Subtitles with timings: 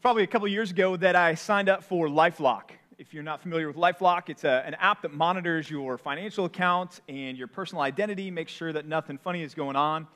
[0.00, 2.70] was probably a couple years ago that I signed up for Lifelock.
[2.96, 7.02] If you're not familiar with Lifelock, it's a, an app that monitors your financial account
[7.06, 10.06] and your personal identity, makes sure that nothing funny is going on.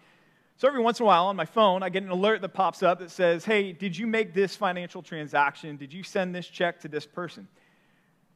[0.57, 2.83] So every once in a while on my phone, I get an alert that pops
[2.83, 5.76] up that says, Hey, did you make this financial transaction?
[5.76, 7.47] Did you send this check to this person?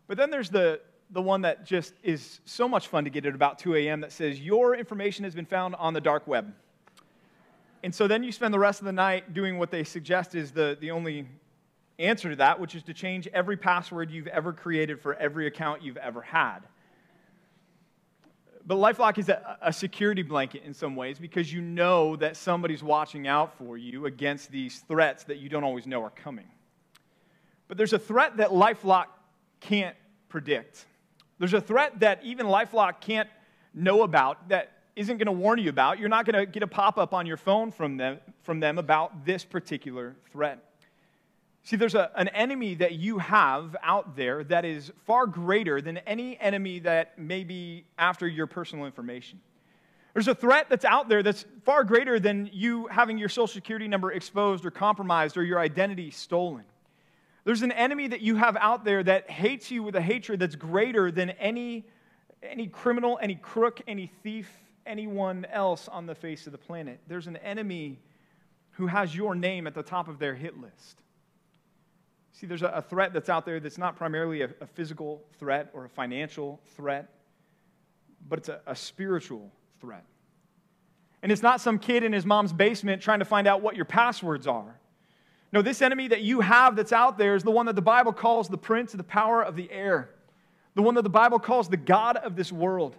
[0.06, 3.34] But then there's the, the one that just is so much fun to get at
[3.34, 4.02] about 2 a.m.
[4.02, 6.52] that says, Your information has been found on the dark web.
[7.82, 10.50] And so then you spend the rest of the night doing what they suggest is
[10.50, 11.26] the, the only
[11.98, 15.82] answer to that, which is to change every password you've ever created for every account
[15.82, 16.60] you've ever had.
[18.66, 22.82] But Lifelock is a, a, security blanket in some ways because you know that somebody's
[22.82, 26.44] watching out for you against these threats that you don't always know are coming.
[27.66, 29.06] But there's a threat that Lifelock
[29.60, 29.96] can't
[30.28, 30.84] predict.
[31.38, 33.28] There's a threat that even Lifelock can't
[33.72, 35.98] know about that isn't going to warn you about.
[35.98, 38.78] You're not going to get a pop up on your phone from them, from them
[38.78, 40.58] about this particular threat.
[41.62, 45.98] See, there's a, an enemy that you have out there that is far greater than
[45.98, 49.40] any enemy that may be after your personal information.
[50.14, 53.86] There's a threat that's out there that's far greater than you having your social security
[53.86, 56.64] number exposed or compromised or your identity stolen.
[57.44, 60.56] There's an enemy that you have out there that hates you with a hatred that's
[60.56, 61.86] greater than any,
[62.42, 64.50] any criminal, any crook, any thief,
[64.88, 66.98] anyone else on the face of the planet.
[67.06, 68.00] There's an enemy
[68.72, 71.02] who has your name at the top of their hit list.
[72.32, 75.84] See, there's a, threat that's out there that's not primarily a, a physical threat or
[75.84, 77.08] a financial threat,
[78.28, 79.50] but it's a, a spiritual
[79.80, 80.04] threat.
[81.22, 83.84] And it's not some kid in his mom's basement trying to find out what your
[83.84, 84.78] passwords are.
[85.52, 88.12] No, this enemy that you have that's out there is the one that the Bible
[88.12, 90.10] calls the prince of the power of the air,
[90.74, 92.94] the one that the Bible calls the God of this world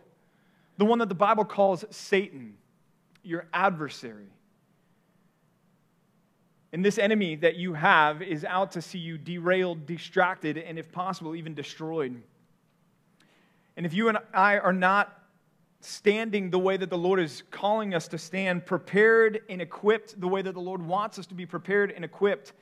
[0.80, 2.56] the one that the Bible calls Satan,
[3.22, 4.30] your adversary.
[6.72, 10.90] And this enemy that you have is out to see you derailed, distracted, and if
[10.90, 12.22] possible, even destroyed.
[13.76, 15.22] And if you and I are not
[15.82, 20.30] standing the way that the Lord is calling us to stand, prepared and equipped the
[20.30, 22.54] way that the Lord wants us to be prepared and equipped,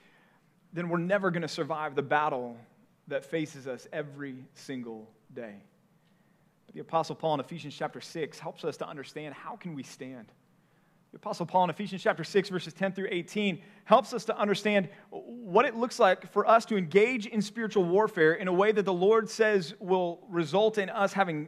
[0.73, 2.57] then we're never going to survive the battle
[3.09, 5.57] that faces us every single day.
[6.77, 10.31] The Apostle Paul in Ephesians chapter 6 helps us to understand how can we stand.
[11.11, 14.87] The Apostle Paul in Ephesians chapter 6, verses 10 through 18, helps us to understand
[15.09, 18.85] what it looks like for us to engage in spiritual warfare in a way that
[18.85, 21.47] the Lord says will result in us having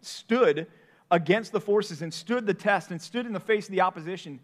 [0.00, 0.66] stood
[1.10, 4.40] against the forces and stood the test and stood in the face of the opposition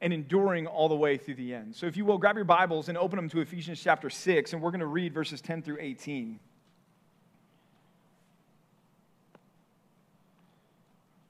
[0.00, 1.76] and enduring all the way through the end.
[1.76, 4.60] So, if you will, grab your Bibles and open them to Ephesians chapter 6, and
[4.60, 6.40] we're going to read verses 10 through 18.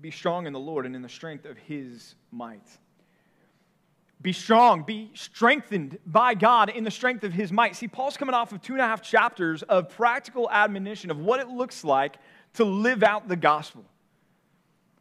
[0.00, 2.66] be strong in the Lord and in the strength of his might.
[4.22, 7.76] Be strong, be strengthened by God in the strength of his might.
[7.76, 11.40] See, Paul's coming off of two and a half chapters of practical admonition of what
[11.40, 12.16] it looks like
[12.54, 13.84] to live out the gospel.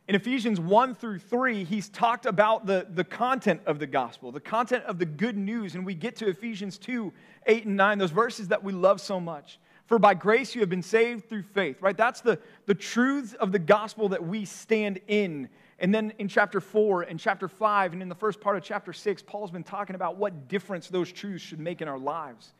[0.09, 4.41] In Ephesians 1 through 3, he's talked about the, the content of the gospel, the
[4.41, 5.75] content of the good news.
[5.75, 7.13] And we get to Ephesians 2
[7.45, 9.59] 8 and 9, those verses that we love so much.
[9.85, 11.95] For by grace you have been saved through faith, right?
[11.95, 15.49] That's the, the truths of the gospel that we stand in.
[15.79, 18.93] And then in chapter 4 and chapter 5 and in the first part of chapter
[18.93, 22.53] 6, Paul's been talking about what difference those truths should make in our lives.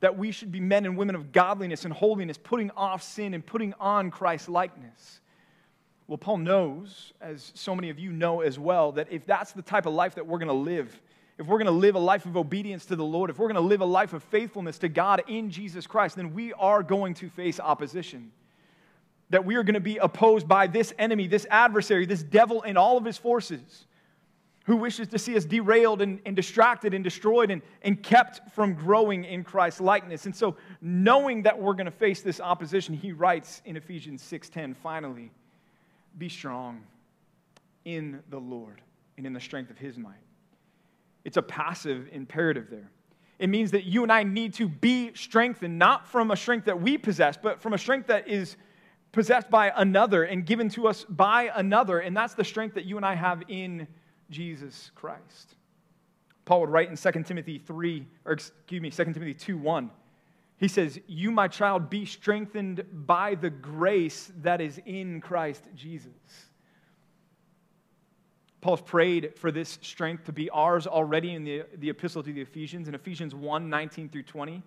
[0.00, 3.46] That we should be men and women of godliness and holiness, putting off sin and
[3.46, 5.20] putting on Christ's likeness.
[6.08, 9.62] Well, Paul knows, as so many of you know as well, that if that's the
[9.62, 11.00] type of life that we're going to live,
[11.38, 13.56] if we're going to live a life of obedience to the Lord, if we're going
[13.56, 17.14] to live a life of faithfulness to God in Jesus Christ, then we are going
[17.14, 18.32] to face opposition.
[19.30, 22.78] That we are going to be opposed by this enemy, this adversary, this devil, and
[22.78, 23.86] all of his forces
[24.64, 28.74] who wishes to see us derailed and, and distracted and destroyed and, and kept from
[28.74, 30.26] growing in Christ's likeness.
[30.26, 34.74] And so, knowing that we're going to face this opposition, he writes in Ephesians 6:10,
[34.74, 35.30] finally,
[36.18, 36.82] be strong
[37.84, 38.80] in the Lord
[39.16, 40.25] and in the strength of his might.
[41.26, 42.88] It's a passive imperative there.
[43.40, 46.80] It means that you and I need to be strengthened, not from a strength that
[46.80, 48.56] we possess, but from a strength that is
[49.10, 51.98] possessed by another and given to us by another.
[51.98, 53.88] And that's the strength that you and I have in
[54.30, 55.56] Jesus Christ.
[56.44, 59.90] Paul would write in 2 Timothy 3, or excuse me, 2 Timothy 2 1.
[60.58, 66.12] He says, You, my child, be strengthened by the grace that is in Christ Jesus.
[68.66, 72.40] Paul's prayed for this strength to be ours already in the, the epistle to the
[72.40, 74.60] Ephesians, in Ephesians 1 19 through 20.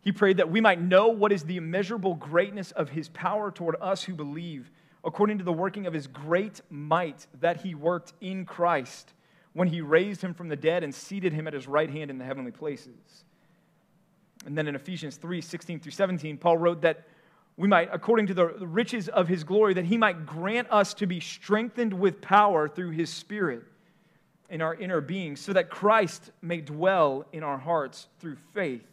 [0.00, 3.76] He prayed that we might know what is the immeasurable greatness of his power toward
[3.78, 4.70] us who believe
[5.04, 9.12] according to the working of his great might that he worked in Christ
[9.52, 12.16] when he raised him from the dead and seated him at his right hand in
[12.16, 13.26] the heavenly places.
[14.46, 17.06] And then in Ephesians 3 16 through 17, Paul wrote that
[17.60, 21.06] we might, according to the riches of his glory, that he might grant us to
[21.06, 23.64] be strengthened with power through his Spirit
[24.48, 28.86] in our inner being, so that Christ may dwell in our hearts through faith,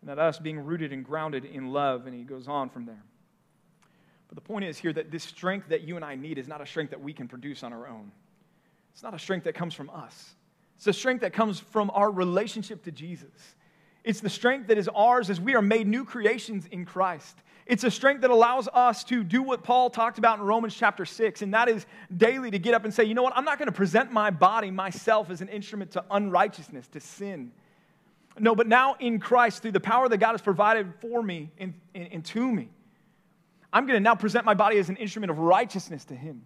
[0.00, 2.06] and that us being rooted and grounded in love.
[2.06, 3.02] And he goes on from there.
[4.28, 6.60] But the point is here that this strength that you and I need is not
[6.60, 8.12] a strength that we can produce on our own.
[8.92, 10.36] It's not a strength that comes from us.
[10.76, 13.56] It's a strength that comes from our relationship to Jesus.
[14.04, 17.36] It's the strength that is ours as we are made new creations in Christ.
[17.66, 21.06] It's a strength that allows us to do what Paul talked about in Romans chapter
[21.06, 23.58] 6, and that is daily to get up and say, you know what, I'm not
[23.58, 27.52] going to present my body, myself, as an instrument to unrighteousness, to sin.
[28.38, 31.72] No, but now in Christ, through the power that God has provided for me and,
[31.94, 32.68] and, and to me,
[33.72, 36.42] I'm going to now present my body as an instrument of righteousness to Him.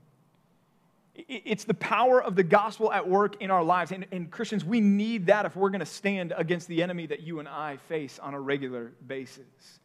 [1.14, 3.90] It's the power of the gospel at work in our lives.
[3.90, 7.20] And, and Christians, we need that if we're going to stand against the enemy that
[7.20, 9.80] you and I face on a regular basis.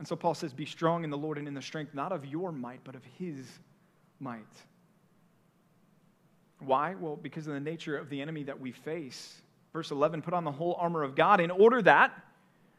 [0.00, 2.24] And so Paul says, Be strong in the Lord and in the strength, not of
[2.24, 3.36] your might, but of his
[4.18, 4.40] might.
[6.58, 6.94] Why?
[6.94, 9.42] Well, because of the nature of the enemy that we face.
[9.74, 12.12] Verse 11 Put on the whole armor of God in order that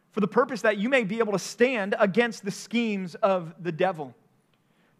[0.09, 3.71] for the purpose that you may be able to stand against the schemes of the
[3.71, 4.15] devil,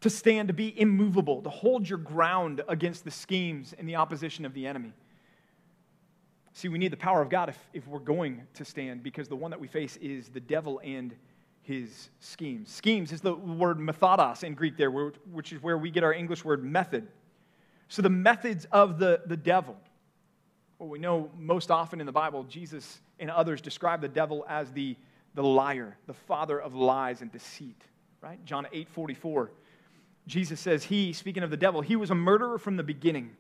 [0.02, 4.46] to stand, to be immovable, to hold your ground against the schemes and the opposition
[4.46, 4.94] of the enemy.
[6.54, 9.36] See, we need the power of God if, if we're going to stand, because the
[9.36, 11.16] one that we face is the devil and
[11.72, 12.70] his schemes.
[12.70, 16.44] Schemes is the word methodos in Greek there, which is where we get our English
[16.44, 17.08] word method.
[17.88, 19.78] So the methods of the, the devil.
[20.80, 24.72] Well, we know most often in the Bible, Jesus and others describe the devil as
[24.72, 24.96] the,
[25.36, 27.82] the liar, the father of lies and deceit,
[28.22, 28.44] right?
[28.46, 29.52] John 8 44.
[30.28, 33.32] Jesus says, He, speaking of the devil, he was a murderer from the beginning.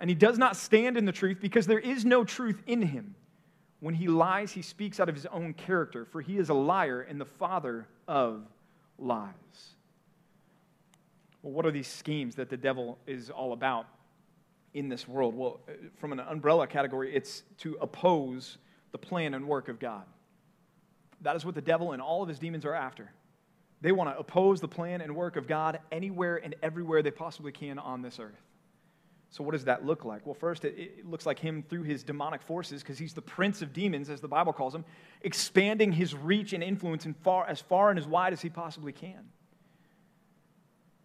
[0.00, 3.14] And he does not stand in the truth because there is no truth in him.
[3.80, 7.00] When he lies, he speaks out of his own character, for he is a liar
[7.02, 8.42] and the father of
[8.98, 9.32] lies.
[11.42, 13.86] Well, what are these schemes that the devil is all about?
[14.74, 15.34] in this world?
[15.34, 15.60] Well,
[15.98, 18.58] from an umbrella category, it's to oppose
[18.92, 20.04] the plan and work of God.
[21.22, 23.10] That is what the devil and all of his demons are after.
[23.80, 27.52] They want to oppose the plan and work of God anywhere and everywhere they possibly
[27.52, 28.40] can on this earth.
[29.30, 30.24] So, what does that look like?
[30.26, 33.60] Well, first, it, it looks like him through his demonic forces, because he's the prince
[33.60, 34.84] of demons, as the Bible calls him,
[35.22, 38.92] expanding his reach and influence in far, as far and as wide as he possibly
[38.92, 39.28] can.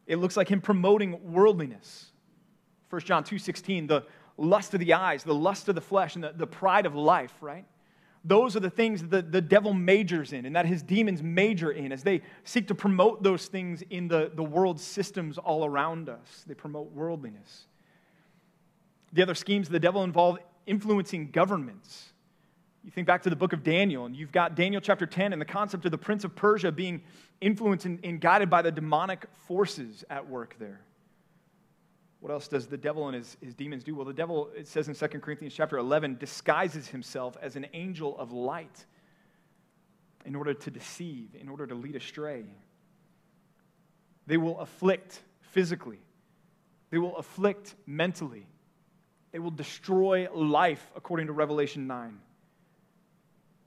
[0.08, 2.12] It looks like him promoting worldliness,
[2.89, 4.03] 1 John 2.16, the
[4.38, 7.34] lust of the eyes, the lust of the flesh, and the, the pride of life,
[7.42, 7.65] right?
[8.25, 11.72] Those are the things that the, the devil majors in and that his demons major
[11.72, 16.08] in as they seek to promote those things in the, the world systems all around
[16.08, 16.46] us.
[16.48, 17.68] They promote worldliness.
[19.13, 22.12] The other schemes of the devil involve influencing governments.
[22.84, 25.41] You think back to the book of Daniel, and you've got Daniel chapter 10 and
[25.41, 27.01] the concept of the prince of Persia being
[27.39, 30.82] influenced and, and guided by the demonic forces at work there.
[32.20, 33.96] What else does the devil and his, his demons do?
[33.96, 38.17] Well, the devil, it says in 2 Corinthians chapter 11, disguises himself as an angel
[38.17, 38.86] of light
[40.25, 42.46] in order to deceive, in order to lead astray.
[44.25, 46.00] They will afflict physically,
[46.89, 48.48] they will afflict mentally,
[49.34, 52.20] they will destroy life, according to Revelation 9.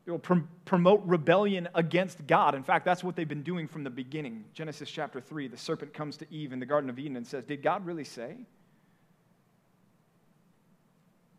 [0.07, 2.55] They will pr- promote rebellion against God.
[2.55, 4.45] In fact, that's what they've been doing from the beginning.
[4.55, 7.45] Genesis chapter 3, the serpent comes to Eve in the Garden of Eden and says,
[7.45, 8.37] Did God really say?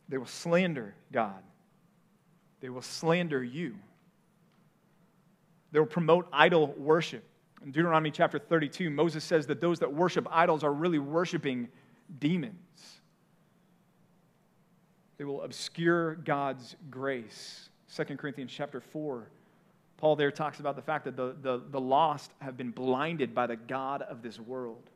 [0.09, 1.41] They will slander God,
[2.59, 3.75] they will slander you.
[5.71, 7.23] They will promote idol worship.
[7.61, 11.67] In Deuteronomy chapter 32, Moses says that those that worship idols are really worshiping
[12.19, 12.96] demons.
[15.17, 17.69] They will obscure God's grace.
[17.95, 19.27] 2 Corinthians chapter 4.
[19.97, 23.47] Paul there talks about the fact that the, the, the lost have been blinded by
[23.47, 24.89] the God of this world.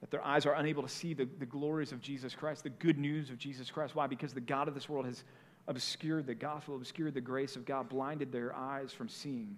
[0.00, 2.98] That their eyes are unable to see the, the glories of Jesus Christ, the good
[2.98, 3.94] news of Jesus Christ.
[3.94, 4.06] Why?
[4.08, 5.22] Because the God of this world has
[5.68, 9.56] obscured the gospel, obscured the grace of God, blinded their eyes from seeing.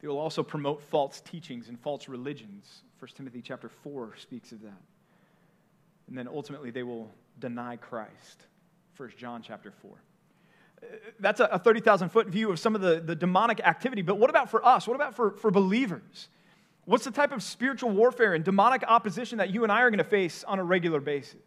[0.00, 2.82] They will also promote false teachings and false religions.
[2.98, 4.82] 1 Timothy chapter 4 speaks of that.
[6.08, 8.46] And then ultimately they will deny Christ.
[8.96, 9.90] 1 John chapter 4.
[11.18, 14.02] That's a 30,000 foot view of some of the, the demonic activity.
[14.02, 14.86] But what about for us?
[14.86, 16.28] What about for, for believers?
[16.84, 19.98] What's the type of spiritual warfare and demonic opposition that you and I are going
[19.98, 21.38] to face on a regular basis?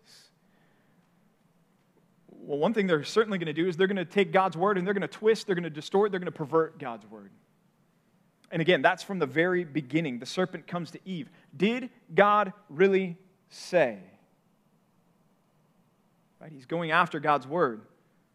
[2.32, 4.78] Well, one thing they're certainly going to do is they're going to take God's word
[4.78, 7.30] and they're going to twist, they're going to distort, they're going to pervert God's word.
[8.50, 10.20] And again, that's from the very beginning.
[10.20, 11.30] The serpent comes to Eve.
[11.56, 13.18] Did God really
[13.50, 14.00] say?
[16.40, 16.52] Right?
[16.52, 17.82] He's going after God's word,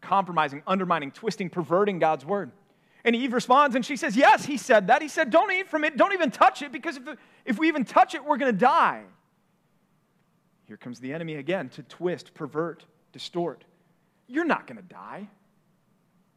[0.00, 2.50] compromising, undermining, twisting, perverting God's word.
[3.04, 5.02] And Eve responds and she says, Yes, he said that.
[5.02, 7.02] He said, Don't eat from it, don't even touch it, because if,
[7.44, 9.02] if we even touch it, we're going to die.
[10.66, 13.64] Here comes the enemy again to twist, pervert, distort.
[14.26, 15.28] You're not going to die.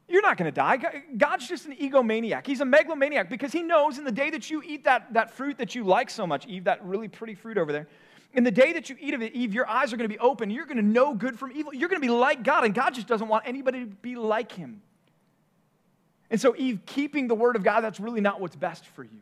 [0.07, 0.77] You're not going to die.
[1.17, 2.45] God's just an egomaniac.
[2.45, 5.57] He's a megalomaniac because he knows in the day that you eat that, that fruit
[5.57, 7.87] that you like so much, Eve, that really pretty fruit over there,
[8.35, 10.19] in the day that you eat of it, Eve, your eyes are going to be
[10.19, 10.49] open.
[10.49, 11.73] You're going to know good from evil.
[11.73, 14.51] You're going to be like God, and God just doesn't want anybody to be like
[14.51, 14.81] him.
[16.29, 19.21] And so, Eve, keeping the word of God, that's really not what's best for you.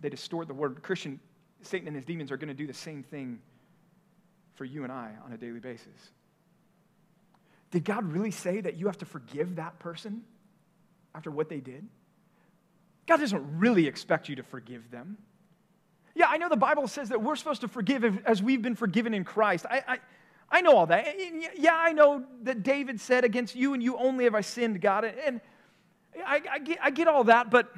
[0.00, 0.82] They distort the word.
[0.82, 1.18] Christian,
[1.62, 3.40] Satan and his demons are going to do the same thing
[4.54, 5.88] for you and I on a daily basis.
[7.72, 10.22] Did God really say that you have to forgive that person
[11.14, 11.88] after what they did?
[13.06, 15.16] God doesn't really expect you to forgive them.
[16.14, 19.14] Yeah, I know the Bible says that we're supposed to forgive as we've been forgiven
[19.14, 19.66] in Christ.
[19.68, 19.98] I, I,
[20.50, 21.06] I know all that.
[21.56, 25.04] Yeah, I know that David said, Against you and you only have I sinned, God.
[25.04, 25.40] And
[26.26, 27.74] I, I, get, I get all that, but,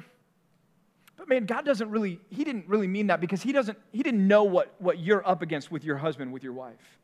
[1.15, 4.27] but man, God doesn't really, He didn't really mean that because He doesn't, He didn't
[4.27, 6.99] know what, what you're up against with your husband, with your wife.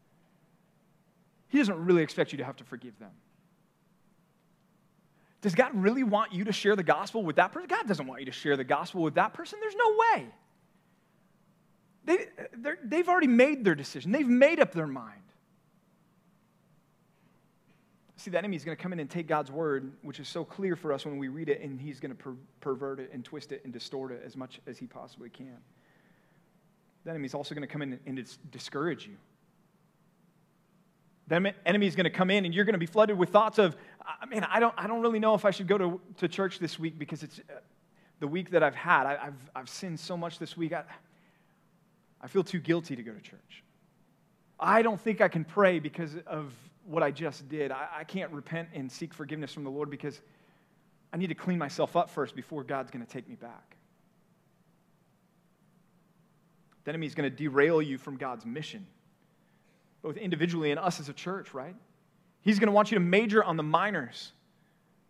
[1.48, 3.12] He doesn't really expect you to have to forgive them.
[5.42, 7.68] Does God really want you to share the gospel with that person?
[7.68, 9.60] God doesn't want you to share the gospel with that person.
[9.60, 10.28] There's no way.
[12.04, 12.26] They,
[12.84, 15.18] they've already made their decision, they've made up their mind.
[18.18, 20.46] See, the enemy is going to come in and take God's word, which is so
[20.46, 23.26] clear for us when we read it, and he's going to per- pervert it and
[23.26, 25.58] twist it and distort it as much as he possibly can.
[27.04, 29.16] The enemy is also going to come in and discourage you.
[31.30, 33.58] The enemy is going to come in and you're going to be flooded with thoughts
[33.58, 36.28] of, I mean, I don't, I don't really know if I should go to, to
[36.28, 37.54] church this week because it's uh,
[38.20, 39.08] the week that I've had.
[39.08, 40.74] I, have I've sinned so much this week.
[40.74, 40.84] I,
[42.22, 43.64] I feel too guilty to go to church.
[44.60, 46.54] I don't think I can pray because of
[46.86, 47.72] what I just did.
[47.72, 50.22] I, I can't repent and seek forgiveness from the Lord because
[51.12, 53.76] I need to clean myself up first before God's going to take me back.
[56.84, 58.86] The enemy is going to derail you from God's mission
[60.02, 61.76] both individually and us as a church, right?
[62.42, 64.32] He's going to want you to major on the minors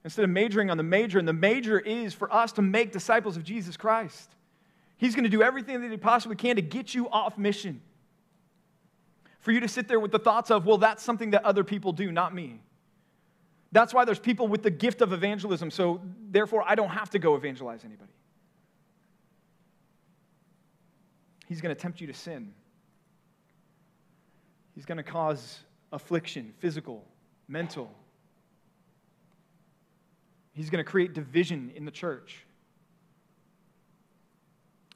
[0.04, 1.20] instead of majoring on the major.
[1.20, 4.36] And the major is for us to make disciples of Jesus Christ.
[5.02, 7.82] He's going to do everything that he possibly can to get you off mission.
[9.40, 11.92] For you to sit there with the thoughts of, well, that's something that other people
[11.92, 12.62] do, not me.
[13.72, 17.20] That's why there's people with the gift of evangelism, so therefore I don't have to
[17.20, 18.12] go evangelize anybody.
[21.48, 22.54] He's going to tempt you to sin.
[24.76, 27.04] He's going to cause affliction, physical,
[27.48, 27.92] mental.
[30.54, 32.46] He's going to create division in the church.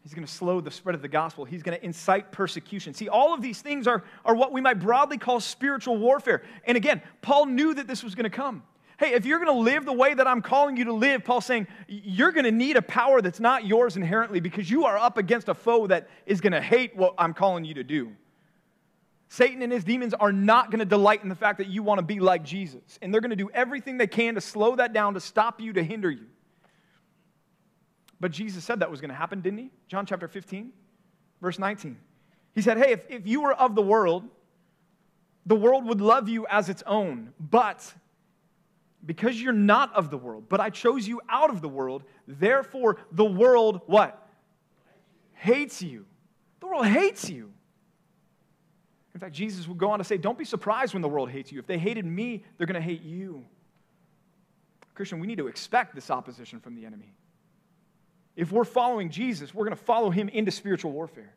[0.06, 1.46] He's going to slow the spread of the gospel.
[1.46, 2.94] He's going to incite persecution.
[2.94, 6.44] See, all of these things are, are what we might broadly call spiritual warfare.
[6.64, 8.62] And again, Paul knew that this was going to come.
[9.00, 11.48] Hey, if you're going to live the way that I'm calling you to live, Paul's
[11.48, 15.18] saying, you're going to need a power that's not yours inherently because you are up
[15.18, 18.12] against a foe that is going to hate what I'm calling you to do.
[19.30, 21.98] Satan and his demons are not going to delight in the fact that you want
[21.98, 23.00] to be like Jesus.
[23.02, 25.74] And they're going to do everything they can to slow that down, to stop you,
[25.74, 26.28] to hinder you.
[28.20, 29.72] But Jesus said that was going to happen, didn't he?
[29.88, 30.72] John chapter 15,
[31.42, 31.98] verse 19.
[32.54, 34.24] He said, Hey, if, if you were of the world,
[35.46, 37.34] the world would love you as its own.
[37.40, 37.94] But
[39.06, 42.98] because you're not of the world, but I chose you out of the world, therefore
[43.12, 44.28] the world what?
[45.34, 46.06] Hates you.
[46.62, 47.52] The world hates you.
[49.14, 51.52] In fact, Jesus would go on to say, Don't be surprised when the world hates
[51.52, 51.60] you.
[51.60, 53.46] If they hated me, they're going to hate you.
[54.94, 57.14] Christian, we need to expect this opposition from the enemy.
[58.36, 61.34] If we're following Jesus, we're going to follow him into spiritual warfare.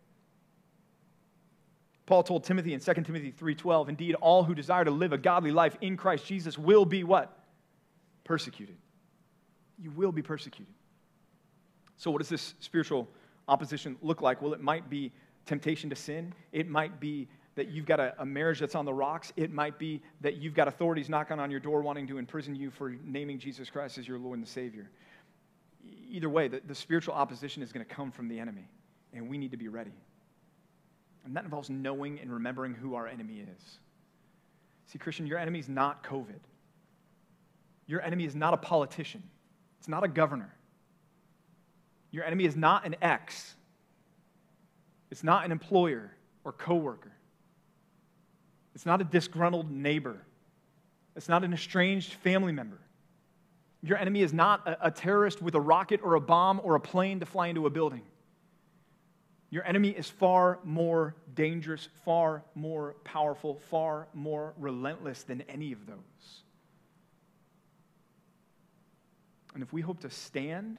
[2.06, 5.50] Paul told Timothy in 2 Timothy 3:12, indeed all who desire to live a godly
[5.50, 7.38] life in Christ Jesus will be what?
[8.24, 8.76] Persecuted.
[9.78, 10.72] You will be persecuted.
[11.98, 13.08] So what does this spiritual
[13.46, 14.40] opposition look like?
[14.40, 15.12] Well, it might be
[15.44, 16.32] temptation to sin.
[16.52, 19.32] It might be that you've got a, a, marriage that's on the rocks.
[19.36, 22.70] It might be that you've got authorities knocking on your door wanting to imprison you
[22.70, 24.88] for naming Jesus Christ as your Lord and Savior.
[26.10, 28.68] Either way, the, the spiritual opposition is going to come from the enemy,
[29.12, 29.92] and we need to be ready.
[31.24, 33.78] And that involves knowing and remembering who our enemy is.
[34.86, 36.40] See, Christian, your enemy is not COVID.
[37.86, 39.22] Your enemy is not a politician.
[39.78, 40.54] It's not a governor.
[42.10, 43.54] Your enemy is not an ex.
[45.10, 46.10] It's not an employer
[46.44, 47.12] or coworker.
[48.74, 50.22] It's not a disgruntled neighbor.
[51.16, 52.78] It's not an estranged family member.
[53.82, 56.80] Your enemy is not a, a, terrorist with a rocket or a bomb or a
[56.80, 58.02] plane to fly into a building.
[59.50, 65.86] Your enemy is far more dangerous, far more powerful, far more relentless than any of
[65.86, 66.42] those.
[69.54, 70.78] And if we hope to stand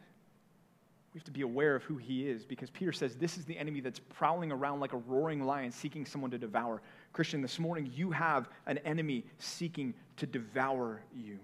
[1.13, 3.57] we have to be aware of who he is because Peter says this is the
[3.57, 6.81] enemy that's prowling around like a roaring lion seeking someone to devour.
[7.13, 11.39] Christian, this morning you have an enemy seeking to devour you.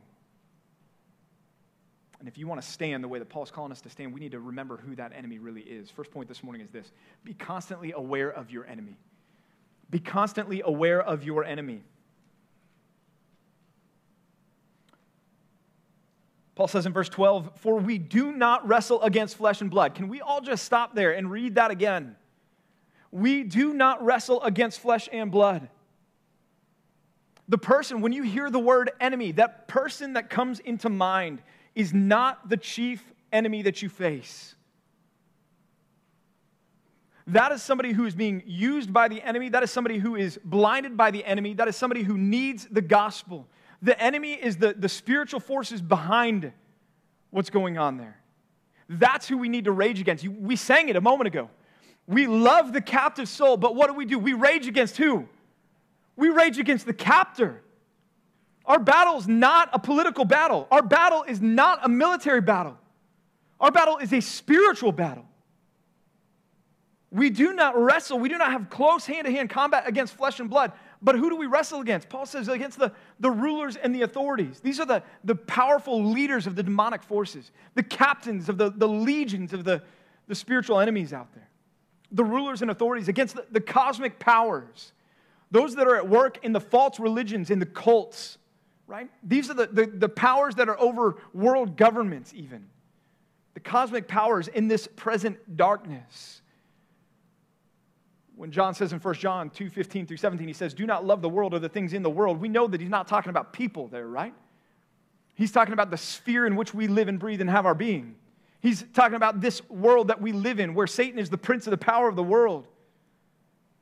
[2.26, 4.20] And if you want to stand the way that Paul's calling us to stand, we
[4.20, 5.92] need to remember who that enemy really is.
[5.92, 6.92] First point this morning is this
[7.24, 8.98] be constantly aware of your enemy.
[9.92, 11.84] Be constantly aware of your enemy.
[16.56, 19.94] Paul says in verse 12, For we do not wrestle against flesh and blood.
[19.94, 22.16] Can we all just stop there and read that again?
[23.12, 25.70] We do not wrestle against flesh and blood.
[27.48, 31.44] The person, when you hear the word enemy, that person that comes into mind
[31.76, 34.56] is not the chief enemy that you face.
[37.28, 39.50] That is somebody who is being used by the enemy.
[39.50, 41.54] That is somebody who is blinded by the enemy.
[41.56, 43.48] That is somebody who needs the gospel.
[43.82, 46.52] The enemy is the, the spiritual forces behind
[47.32, 48.20] what's going on there.
[48.88, 50.28] That's who we need to rage against.
[50.28, 51.50] We sang it a moment ago.
[52.08, 54.20] We love the captive soul, but what do we do?
[54.20, 55.28] We rage against who?
[56.16, 57.62] We rage against the captor.
[58.68, 60.68] Our battle is not a political battle.
[60.72, 62.78] Our battle is not a military battle.
[63.60, 65.26] Our battle is a spiritual battle.
[67.12, 70.42] We do not wrestle, we do not have close hand to hand combat against flesh
[70.42, 72.10] and blood, but who do we wrestle against?
[72.10, 74.60] Paul says against the, the rulers and the authorities.
[74.60, 78.88] These are the, the powerful leaders of the demonic forces, the captains of the, the
[78.88, 79.82] legions of the,
[80.28, 81.48] the spiritual enemies out there.
[82.12, 84.92] The rulers and authorities against the, the cosmic powers,
[85.52, 88.40] those that are at work in the false religions, in the cults,
[88.88, 89.10] right?
[89.24, 92.68] These are the, the, the powers that are over world governments, even.
[93.54, 96.42] The cosmic powers in this present darkness
[98.36, 101.22] when John says in 1 John 2 15 through 17, he says, Do not love
[101.22, 102.40] the world or the things in the world.
[102.40, 104.34] We know that he's not talking about people there, right?
[105.36, 108.16] He's talking about the sphere in which we live and breathe and have our being.
[108.62, 111.72] He's talking about this world that we live in, where Satan is the prince of
[111.72, 112.68] the power of the world,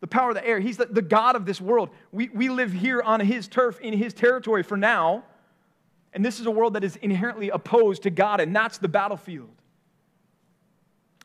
[0.04, 0.60] the power of the air.
[0.60, 1.90] He's the, the God of this world.
[2.12, 5.24] We, we live here on his turf, in his territory for now.
[6.12, 9.56] And this is a world that is inherently opposed to God, and that's the battlefield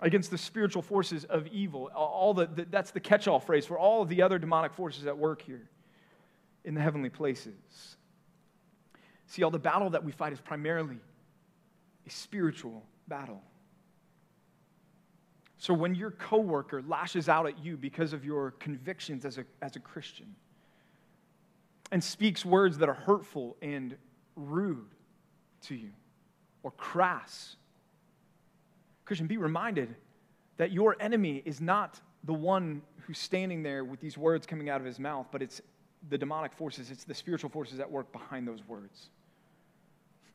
[0.01, 1.91] against the spiritual forces of evil.
[1.93, 5.09] All the, the that's the catch all phrase for all of the other demonic forces
[5.09, 5.69] at work here
[6.64, 7.97] in the heavenly places.
[9.27, 10.99] See, all the battle that we fight is primarily
[12.07, 13.43] a spiritual battle.
[15.59, 19.75] So when your coworker lashes out at you because of your convictions as a, as
[19.75, 20.35] a Christian
[21.90, 23.97] and speaks words that are hurtful and
[24.37, 24.87] rude
[25.62, 25.90] to you
[26.62, 27.57] or crass
[29.05, 29.94] Christian, be reminded
[30.59, 34.81] that your enemy is not the one who's standing there with these words coming out
[34.81, 35.61] of his mouth, but it's
[36.11, 39.09] the demonic forces, it's the spiritual forces at work behind those words.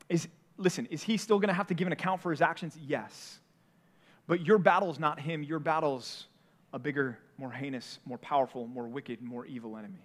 [0.08, 2.76] Is, listen, is he still going to have to give an account for his actions?
[2.86, 3.38] Yes.
[4.26, 6.26] But your battle is not him, your battle's
[6.72, 10.00] a bigger, more heinous, more powerful, more wicked, more evil enemy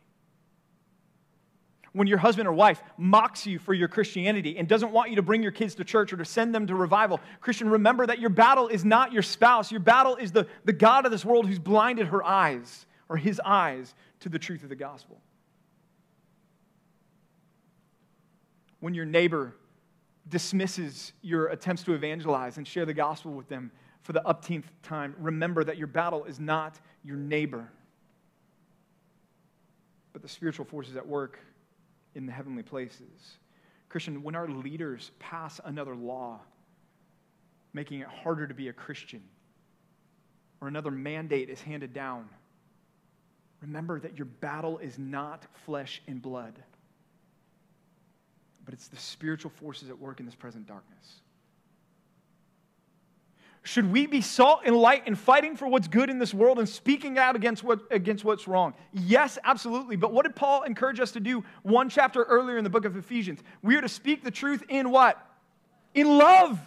[1.93, 5.21] when your husband or wife mocks you for your Christianity and doesn't want you to
[5.21, 8.29] bring your kids to church or to send them to revival, Christian, remember that your
[8.29, 9.71] battle is not your spouse.
[9.71, 13.41] Your battle is the, the God of this world who's blinded her eyes or his
[13.43, 15.19] eyes to the truth of the gospel.
[18.79, 19.55] When your neighbor
[20.27, 23.71] dismisses your attempts to evangelize and share the gospel with them
[24.03, 27.69] for the upteenth time, remember that your battle is not your neighbor,
[30.13, 31.39] but the spiritual forces at work
[32.15, 33.37] in the heavenly places.
[33.89, 36.39] Christian, when our leaders pass another law,
[37.73, 39.21] making it harder to be a Christian,
[40.61, 42.27] or another mandate is handed down,
[43.61, 46.53] remember that your battle is not flesh and blood,
[48.65, 51.21] but it's the spiritual forces at work in this present darkness.
[53.63, 56.67] Should we be salt and light and fighting for what's good in this world and
[56.67, 58.73] speaking out against, what, against what's wrong?
[58.93, 59.95] Yes, absolutely.
[59.95, 62.95] But what did Paul encourage us to do one chapter earlier in the book of
[62.95, 63.41] Ephesians?
[63.61, 65.23] We are to speak the truth in what?
[65.93, 66.59] In love.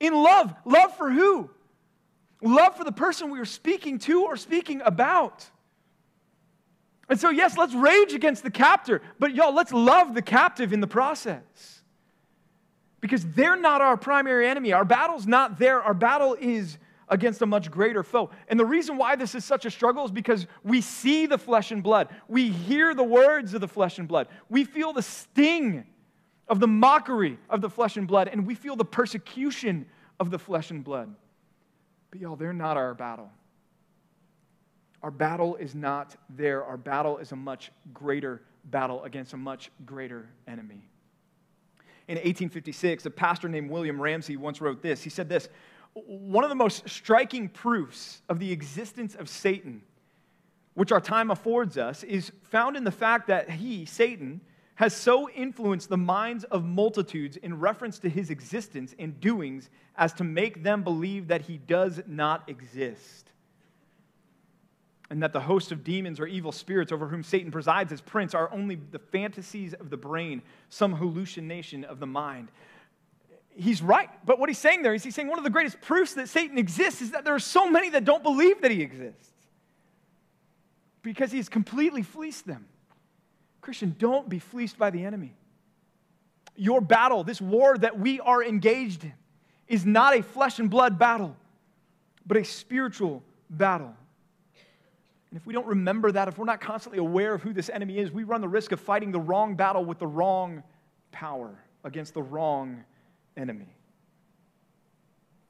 [0.00, 0.52] In love.
[0.64, 1.48] Love for who?
[2.42, 5.48] Love for the person we are speaking to or speaking about.
[7.08, 10.80] And so, yes, let's rage against the captor, but y'all, let's love the captive in
[10.80, 11.79] the process
[13.00, 14.72] because they're not our primary enemy.
[14.72, 15.82] Our battle's not there.
[15.82, 18.30] Our battle is against a much greater foe.
[18.48, 21.72] And the reason why this is such a struggle is because we see the flesh
[21.72, 22.08] and blood.
[22.28, 24.28] We hear the words of the flesh and blood.
[24.48, 25.84] We feel the sting
[26.46, 29.86] of the mockery of the flesh and blood, and we feel the persecution
[30.20, 31.12] of the flesh and blood.
[32.10, 33.30] But y'all, they're not our battle.
[35.02, 36.64] Our battle is not there.
[36.64, 40.82] Our battle is a much greater battle against a much greater enemy
[42.08, 45.02] in 1856, a pastor named William Ramsey once wrote this.
[45.02, 45.48] He said this
[45.94, 49.82] One of the most striking proofs of the existence of Satan,
[50.74, 54.40] which our time affords us, is found in the fact that he, Satan,
[54.76, 60.12] has so influenced the minds of multitudes in reference to his existence and doings as
[60.14, 63.30] to make them believe that he does not exist
[65.10, 68.32] and that the host of demons or evil spirits over whom Satan presides as prince
[68.32, 72.48] are only the fantasies of the brain, some hallucination of the mind.
[73.48, 76.14] He's right, but what he's saying there is he's saying one of the greatest proofs
[76.14, 79.28] that Satan exists is that there are so many that don't believe that he exists
[81.02, 82.66] because he's completely fleeced them.
[83.60, 85.34] Christian, don't be fleeced by the enemy.
[86.54, 89.12] Your battle, this war that we are engaged in,
[89.66, 91.36] is not a flesh and blood battle,
[92.26, 93.94] but a spiritual battle.
[95.30, 97.98] And if we don't remember that, if we're not constantly aware of who this enemy
[97.98, 100.62] is, we run the risk of fighting the wrong battle with the wrong
[101.12, 102.84] power against the wrong
[103.36, 103.76] enemy.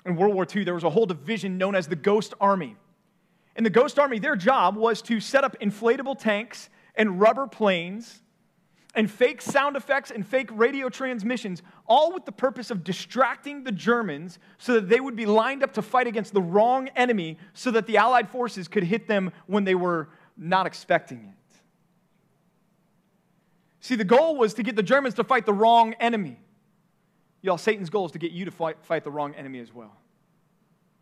[0.05, 2.77] In World War II, there was a whole division known as the Ghost Army.
[3.57, 8.23] In the Ghost Army, their job was to set up inflatable tanks and rubber planes
[8.95, 13.73] and fake sound effects and fake radio transmissions, all with the purpose of distracting the
[13.73, 17.71] Germans so that they would be lined up to fight against the wrong enemy so
[17.71, 21.35] that the Allied forces could hit them when they were not expecting it.
[23.81, 26.39] See, the goal was to get the Germans to fight the wrong enemy.
[27.43, 29.97] Y'all, Satan's goal is to get you to fight, fight the wrong enemy as well.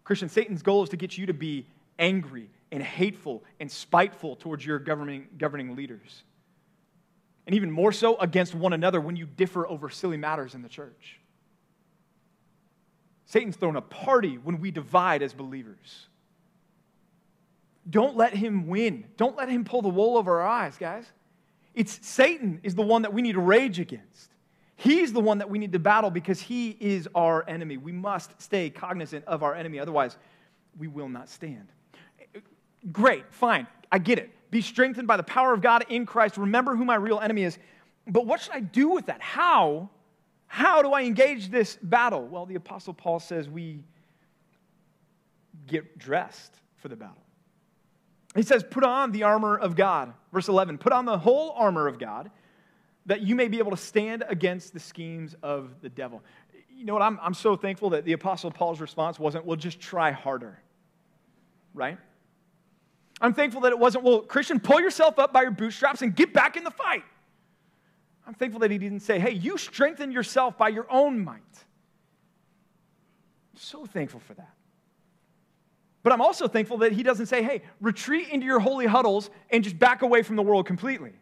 [0.05, 1.67] Christian, Satan's goal is to get you to be
[1.99, 6.23] angry and hateful and spiteful towards your governing, governing leaders
[7.49, 10.69] and even more so against one another when you differ over silly matters in the
[10.69, 11.19] church.
[13.25, 16.09] Satan's thrown a party when we divide as believers.
[17.89, 19.07] Don't let him win.
[19.17, 21.07] Don't let him pull the wool over our eyes, guys.
[21.75, 24.31] It's Satan is the one that we need to rage against.
[24.77, 27.79] He's the one that we need to battle because he is our enemy.
[27.79, 30.19] We must stay cognizant of our enemy, otherwise,
[30.79, 31.69] we will not stand.
[32.93, 36.37] Great, fine, I get it be strengthened by the power of God in Christ.
[36.37, 37.59] Remember who my real enemy is.
[38.07, 39.21] But what should I do with that?
[39.21, 39.91] How?
[40.47, 42.27] How do I engage this battle?
[42.27, 43.85] Well, the Apostle Paul says we
[45.67, 47.23] get dressed for the battle.
[48.35, 50.15] He says, Put on the armor of God.
[50.33, 52.31] Verse 11, put on the whole armor of God
[53.07, 56.23] that you may be able to stand against the schemes of the devil.
[56.71, 57.03] You know what?
[57.03, 60.59] I'm, I'm so thankful that the Apostle Paul's response wasn't, Well, just try harder,
[61.75, 61.99] right?
[63.21, 66.33] I'm thankful that it wasn't, well, Christian, pull yourself up by your bootstraps and get
[66.33, 67.05] back in the fight.
[68.27, 71.35] I'm thankful that he didn't say, hey, you strengthen yourself by your own might.
[73.53, 74.55] I'm so thankful for that.
[76.03, 79.65] But I'm also thankful that he doesn't say, hey, retreat into your holy huddles and
[79.65, 81.13] just back away from the world completely.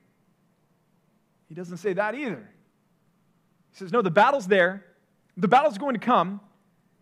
[1.48, 2.50] He doesn't say that either.
[3.72, 4.84] He says, no, the battle's there,
[5.36, 6.40] the battle's going to come,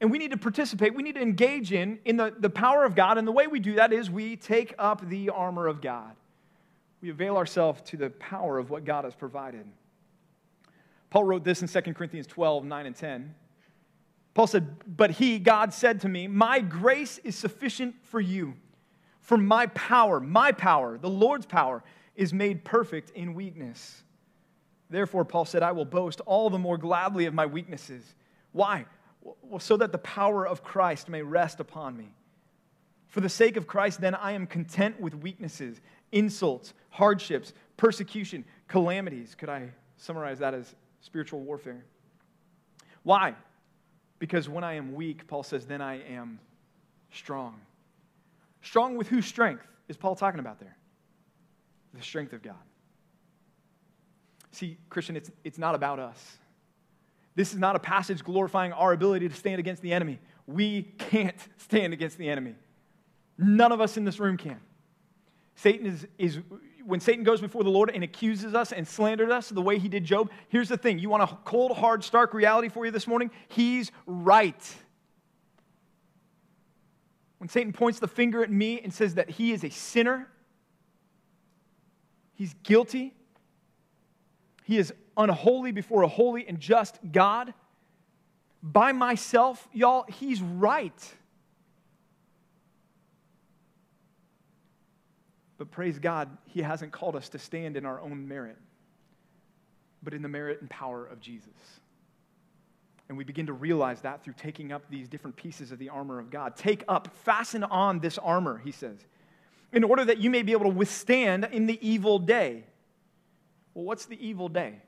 [0.00, 0.94] and we need to participate.
[0.94, 3.16] We need to engage in, in the, the power of God.
[3.16, 6.12] And the way we do that is we take up the armor of God.
[7.00, 9.66] We avail ourselves to the power of what God has provided.
[11.10, 13.34] Paul wrote this in 2 Corinthians 12, 9 and 10.
[14.34, 18.54] Paul said, But he, God, said to me, My grace is sufficient for you.
[19.20, 21.82] For my power, my power, the Lord's power,
[22.16, 24.02] is made perfect in weakness.
[24.90, 28.02] Therefore, Paul said, I will boast all the more gladly of my weaknesses.
[28.52, 28.84] Why?
[29.58, 32.14] So that the power of Christ may rest upon me.
[33.08, 39.34] For the sake of Christ, then, I am content with weaknesses, insults, hardships, persecution, calamities.
[39.34, 41.84] Could I summarize that as spiritual warfare?
[43.02, 43.34] Why?
[44.18, 46.40] Because when I am weak, Paul says, then I am
[47.12, 47.60] strong.
[48.62, 50.76] Strong with whose strength is Paul talking about there?
[51.94, 52.56] the strength of God.
[54.50, 56.38] See, Christian, it's, it's not about us.
[57.34, 60.20] This is not a passage glorifying our ability to stand against the enemy.
[60.46, 62.54] We can't stand against the enemy.
[63.36, 64.60] None of us in this room can.
[65.56, 66.38] Satan is, is
[66.84, 69.88] when Satan goes before the Lord and accuses us and slanders us the way he
[69.88, 70.98] did Job, here's the thing.
[70.98, 73.30] You want a cold, hard, stark reality for you this morning?
[73.48, 74.74] He's right.
[77.38, 80.28] When Satan points the finger at me and says that he is a sinner,
[82.34, 83.14] he's guilty,
[84.64, 87.54] he is unholy before a holy and just God,
[88.62, 91.14] by myself, y'all, he's right.
[95.58, 98.56] But praise God, He hasn't called us to stand in our own merit,
[100.02, 101.48] but in the merit and power of Jesus.
[103.08, 106.18] And we begin to realize that through taking up these different pieces of the armor
[106.18, 106.56] of God.
[106.56, 108.98] Take up, fasten on this armor, he says,
[109.72, 112.64] in order that you may be able to withstand in the evil day.
[113.74, 114.80] Well, what's the evil day?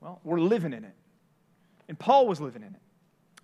[0.00, 0.94] Well, we're living in it.
[1.88, 2.80] And Paul was living in it.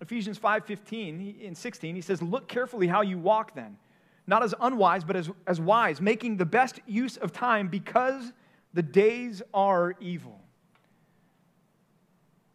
[0.01, 3.77] Ephesians 5:15 and 16, he says, "Look carefully how you walk then,
[4.27, 8.33] not as unwise, but as, as wise, making the best use of time because
[8.73, 10.39] the days are evil.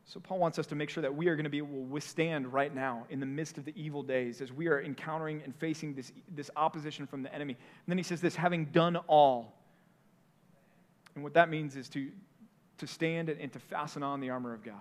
[0.04, 1.82] So, Paul wants us to make sure that we are going to be able to
[1.82, 5.54] withstand right now in the midst of the evil days as we are encountering and
[5.54, 7.52] facing this, this opposition from the enemy.
[7.52, 9.54] And then he says this having done all.
[11.14, 12.10] And what that means is to,
[12.78, 14.74] to stand and, to fasten on the armor of God.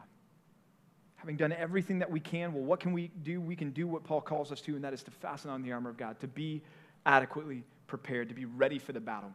[1.17, 3.41] Having done everything that we can, well, what can we do?
[3.41, 5.71] We can do what Paul calls us to, and that is to fasten on the
[5.71, 6.61] armor of God, to be
[7.05, 9.31] adequately prepared, to be ready for the battle.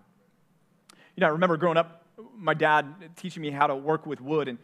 [1.16, 4.48] You know, I remember growing up, my dad teaching me how to work with wood,
[4.48, 4.58] and,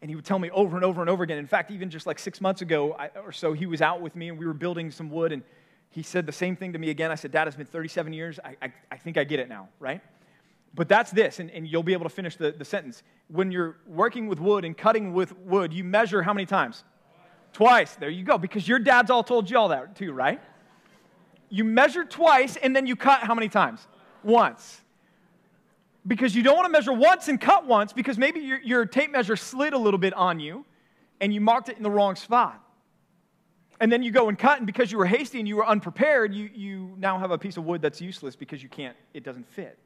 [0.00, 1.38] and he would tell me over and over and over again.
[1.38, 4.14] In fact, even just like six months ago I, or so, he was out with
[4.14, 5.42] me and we were building some wood, and
[5.90, 7.10] he said the same thing to me again.
[7.10, 8.38] I said, Dad, it's been 37 years.
[8.44, 10.00] I, I, I think I get it now, right?
[10.74, 13.02] But that's this, and, and you'll be able to finish the, the sentence.
[13.28, 16.84] When you're working with wood and cutting with wood, you measure how many times?
[17.52, 17.96] Twice.
[17.96, 20.40] There you go, because your dad's all told you all that too, right?
[21.50, 23.86] you measure twice and then you cut how many times?
[24.22, 24.80] Once.
[26.06, 29.10] Because you don't want to measure once and cut once because maybe your, your tape
[29.10, 30.64] measure slid a little bit on you
[31.20, 32.64] and you marked it in the wrong spot.
[33.80, 36.34] And then you go and cut, and because you were hasty and you were unprepared,
[36.34, 39.48] you, you now have a piece of wood that's useless because you can't, it doesn't
[39.48, 39.78] fit.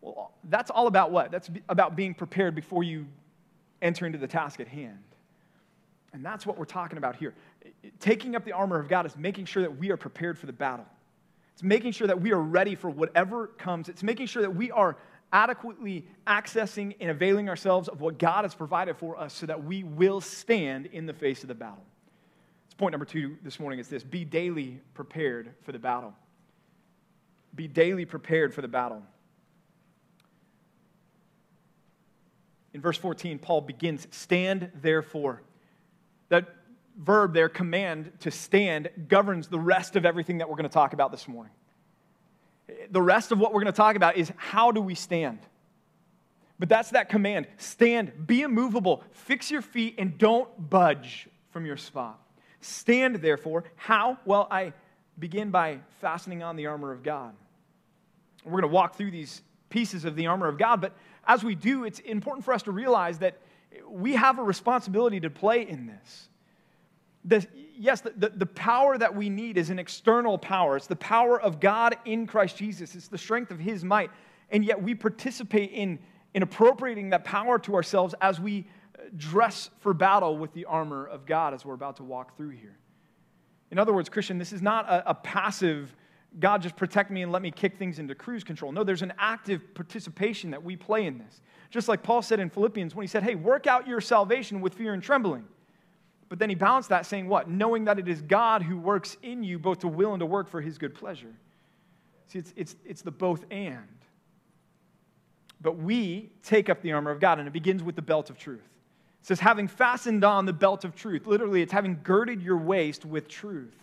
[0.00, 1.30] Well, that's all about what?
[1.30, 3.06] That's about being prepared before you
[3.82, 4.98] enter into the task at hand.
[6.12, 7.34] And that's what we're talking about here.
[8.00, 10.52] Taking up the armor of God is making sure that we are prepared for the
[10.52, 10.86] battle.
[11.52, 13.88] It's making sure that we are ready for whatever comes.
[13.88, 14.96] It's making sure that we are
[15.32, 19.84] adequately accessing and availing ourselves of what God has provided for us so that we
[19.84, 21.84] will stand in the face of the battle.
[22.66, 23.78] It's point number two this morning.
[23.78, 26.14] It's this be daily prepared for the battle.
[27.54, 29.02] Be daily prepared for the battle.
[32.72, 35.42] In verse 14, Paul begins, Stand therefore.
[36.28, 36.54] That
[36.96, 40.92] verb there, command, to stand, governs the rest of everything that we're going to talk
[40.92, 41.52] about this morning.
[42.90, 45.40] The rest of what we're going to talk about is how do we stand?
[46.58, 51.78] But that's that command stand, be immovable, fix your feet, and don't budge from your
[51.78, 52.20] spot.
[52.60, 53.64] Stand, therefore.
[53.76, 54.18] How?
[54.24, 54.74] Well, I
[55.18, 57.34] begin by fastening on the armor of God.
[58.44, 60.94] We're going to walk through these pieces of the armor of God, but
[61.30, 63.38] as we do, it's important for us to realize that
[63.88, 66.28] we have a responsibility to play in this.
[67.24, 67.46] The,
[67.78, 70.76] yes, the, the, the, power that we need is an external power.
[70.76, 74.10] It's the power of God in Christ Jesus, it's the strength of His might.
[74.50, 76.00] And yet we participate in,
[76.34, 78.66] in appropriating that power to ourselves as we
[79.16, 82.76] dress for battle with the armor of God as we're about to walk through here.
[83.70, 85.94] In other words, Christian, this is not a, a passive,
[86.38, 88.70] God just protect me and let me kick things into cruise control.
[88.70, 91.40] No, there's an active participation that we play in this.
[91.70, 94.74] Just like Paul said in Philippians when he said, Hey, work out your salvation with
[94.74, 95.44] fear and trembling.
[96.28, 97.50] But then he balanced that saying, What?
[97.50, 100.48] Knowing that it is God who works in you both to will and to work
[100.48, 101.34] for his good pleasure.
[102.28, 103.86] See, it's, it's, it's the both and.
[105.60, 108.38] But we take up the armor of God, and it begins with the belt of
[108.38, 108.62] truth.
[109.20, 111.26] It says, having fastened on the belt of truth.
[111.26, 113.76] Literally, it's having girded your waist with truth.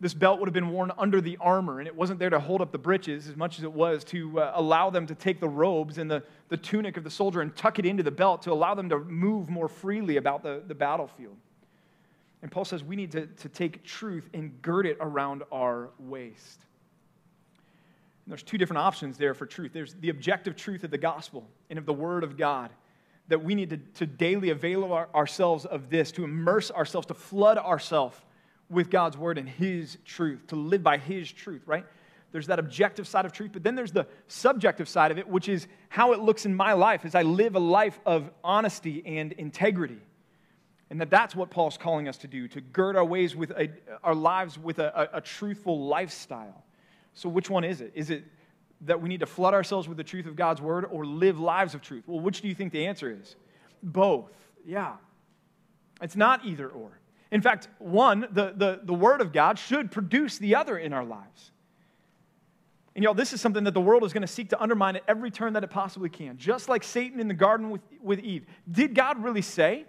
[0.00, 2.60] This belt would have been worn under the armor, and it wasn't there to hold
[2.60, 5.48] up the breeches as much as it was to uh, allow them to take the
[5.48, 8.52] robes and the, the tunic of the soldier and tuck it into the belt to
[8.52, 11.36] allow them to move more freely about the, the battlefield.
[12.42, 16.60] And Paul says we need to, to take truth and gird it around our waist.
[18.24, 21.48] And there's two different options there for truth there's the objective truth of the gospel
[21.70, 22.70] and of the word of God
[23.26, 27.14] that we need to, to daily avail our, ourselves of this, to immerse ourselves, to
[27.14, 28.18] flood ourselves
[28.70, 31.84] with God's word and His truth, to live by His truth, right?
[32.32, 35.48] there's that objective side of truth, but then there's the subjective side of it, which
[35.48, 39.32] is how it looks in my life as I live a life of honesty and
[39.32, 39.98] integrity.
[40.90, 43.70] And that that's what Paul's calling us to do, to gird our ways with a,
[44.02, 46.64] our lives with a, a, a truthful lifestyle.
[47.14, 47.92] So which one is it?
[47.94, 48.24] Is it
[48.82, 51.74] that we need to flood ourselves with the truth of God's word or live lives
[51.74, 52.04] of truth?
[52.06, 53.36] Well, which do you think the answer is?
[53.82, 54.32] Both.
[54.64, 54.94] Yeah.
[56.00, 56.90] It's not either or.
[57.30, 61.04] In fact, one, the, the, the word of God should produce the other in our
[61.04, 61.50] lives.
[62.94, 65.02] And y'all, this is something that the world is going to seek to undermine at
[65.06, 66.36] every turn that it possibly can.
[66.36, 68.44] Just like Satan in the garden with, with Eve.
[68.70, 69.84] Did God really say?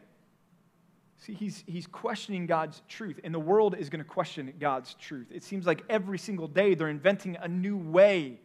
[1.18, 5.28] See, he's, he's questioning God's truth, and the world is going to question God's truth.
[5.34, 8.40] It seems like every single day they're inventing a new way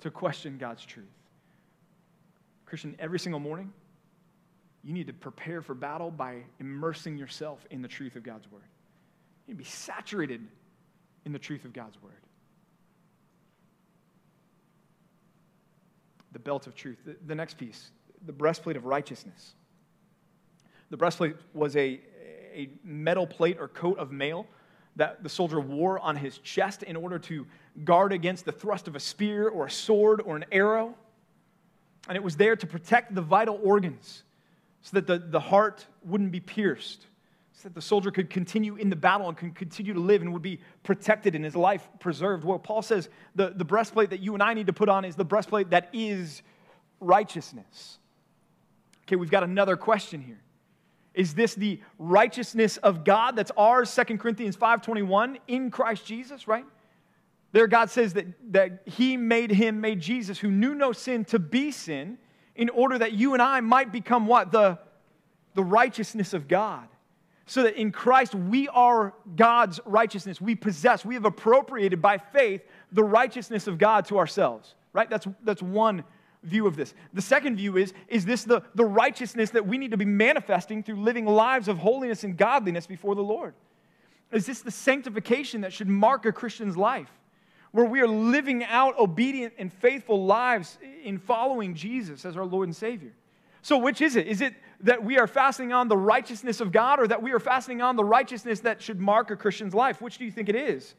[0.00, 1.04] to question God's truth.
[2.66, 3.72] Christian, every single morning,
[4.84, 8.62] you need to prepare for battle by immersing yourself in the truth of God's word.
[9.46, 10.46] You need to be saturated
[11.24, 12.12] in the truth of God's word.
[16.32, 16.98] The belt of truth.
[17.04, 17.90] The, the next piece,
[18.26, 19.54] the breastplate of righteousness.
[20.90, 22.00] The breastplate was a,
[22.52, 24.46] a metal plate or coat of mail
[24.96, 27.46] that the soldier wore on his chest in order to
[27.84, 30.94] guard against the thrust of a spear or a sword or an arrow.
[32.08, 34.24] And it was there to protect the vital organs
[34.82, 37.06] so that the, the heart wouldn't be pierced,
[37.52, 40.32] so that the soldier could continue in the battle and could continue to live and
[40.32, 42.44] would be protected and his life preserved.
[42.44, 45.16] Well, Paul says the, the breastplate that you and I need to put on is
[45.16, 46.42] the breastplate that is
[47.00, 47.98] righteousness.
[49.06, 50.40] Okay, we've got another question here.
[51.14, 56.64] Is this the righteousness of God that's ours, 2 Corinthians 5.21, in Christ Jesus, right?
[57.52, 61.38] There God says that, that he made him, made Jesus, who knew no sin, to
[61.38, 62.18] be sin,
[62.54, 64.52] in order that you and I might become what?
[64.52, 64.78] The,
[65.54, 66.86] the righteousness of God.
[67.46, 70.40] So that in Christ we are God's righteousness.
[70.40, 72.62] We possess, we have appropriated by faith
[72.92, 75.10] the righteousness of God to ourselves, right?
[75.10, 76.04] That's, that's one
[76.42, 76.94] view of this.
[77.12, 80.82] The second view is is this the, the righteousness that we need to be manifesting
[80.82, 83.54] through living lives of holiness and godliness before the Lord?
[84.30, 87.10] Is this the sanctification that should mark a Christian's life?
[87.72, 92.68] Where we are living out obedient and faithful lives in following Jesus as our Lord
[92.68, 93.12] and Savior.
[93.62, 94.26] So, which is it?
[94.26, 97.38] Is it that we are fasting on the righteousness of God or that we are
[97.38, 100.02] fasting on the righteousness that should mark a Christian's life?
[100.02, 100.94] Which do you think it is?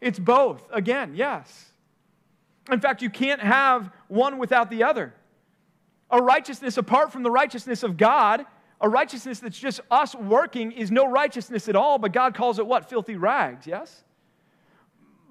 [0.00, 0.66] It's both.
[0.72, 1.72] Again, yes.
[2.70, 5.12] In fact, you can't have one without the other.
[6.10, 8.46] A righteousness apart from the righteousness of God,
[8.80, 12.66] a righteousness that's just us working, is no righteousness at all, but God calls it
[12.66, 12.88] what?
[12.88, 14.04] Filthy rags, yes?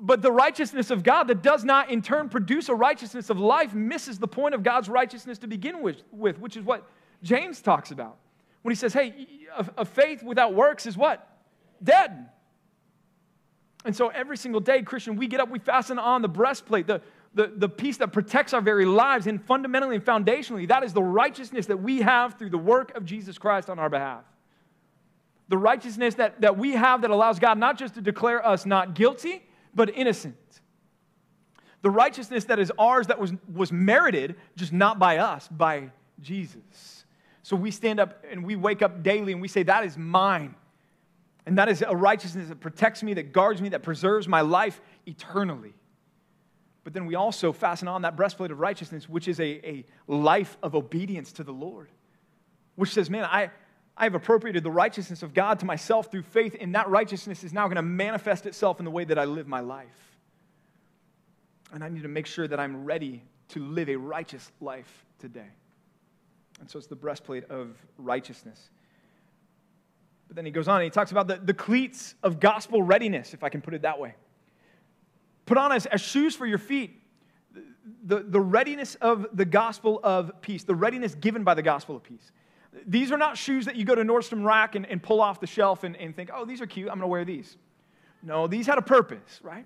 [0.03, 3.73] But the righteousness of God that does not in turn produce a righteousness of life
[3.73, 6.85] misses the point of God's righteousness to begin with, with which is what
[7.23, 8.17] James talks about.
[8.63, 11.25] When he says, hey, a, a faith without works is what?
[11.81, 12.29] Dead.
[13.85, 17.01] And so every single day, Christian, we get up, we fasten on the breastplate, the,
[17.33, 21.01] the, the piece that protects our very lives, and fundamentally and foundationally, that is the
[21.01, 24.25] righteousness that we have through the work of Jesus Christ on our behalf.
[25.47, 28.95] The righteousness that, that we have that allows God not just to declare us not
[28.95, 29.43] guilty,
[29.75, 30.35] but innocent.
[31.81, 35.89] The righteousness that is ours that was, was merited, just not by us, by
[36.21, 37.05] Jesus.
[37.43, 40.55] So we stand up and we wake up daily and we say, That is mine.
[41.45, 44.79] And that is a righteousness that protects me, that guards me, that preserves my life
[45.05, 45.73] eternally.
[46.85, 50.57] But then we also fasten on that breastplate of righteousness, which is a, a life
[50.63, 51.89] of obedience to the Lord,
[52.75, 53.51] which says, Man, I,
[53.95, 57.53] I have appropriated the righteousness of God to myself through faith, and that righteousness is
[57.53, 60.17] now going to manifest itself in the way that I live my life.
[61.71, 65.49] And I need to make sure that I'm ready to live a righteous life today.
[66.59, 68.69] And so it's the breastplate of righteousness.
[70.27, 73.33] But then he goes on and he talks about the, the cleats of gospel readiness,
[73.33, 74.15] if I can put it that way.
[75.45, 76.99] Put on as, as shoes for your feet
[78.05, 82.03] the, the readiness of the gospel of peace, the readiness given by the gospel of
[82.03, 82.31] peace.
[82.87, 85.47] These are not shoes that you go to Nordstrom Rack and, and pull off the
[85.47, 87.57] shelf and, and think, oh, these are cute, I'm going to wear these.
[88.21, 89.65] No, these had a purpose, right?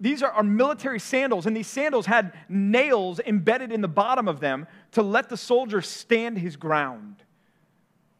[0.00, 4.40] These are, are military sandals, and these sandals had nails embedded in the bottom of
[4.40, 7.16] them to let the soldier stand his ground.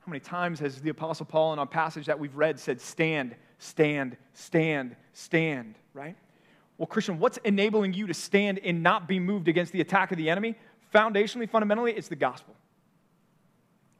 [0.00, 3.34] How many times has the Apostle Paul in a passage that we've read said, stand,
[3.58, 6.16] stand, stand, stand, right?
[6.78, 10.18] Well, Christian, what's enabling you to stand and not be moved against the attack of
[10.18, 10.54] the enemy?
[10.94, 12.54] Foundationally, fundamentally, it's the gospel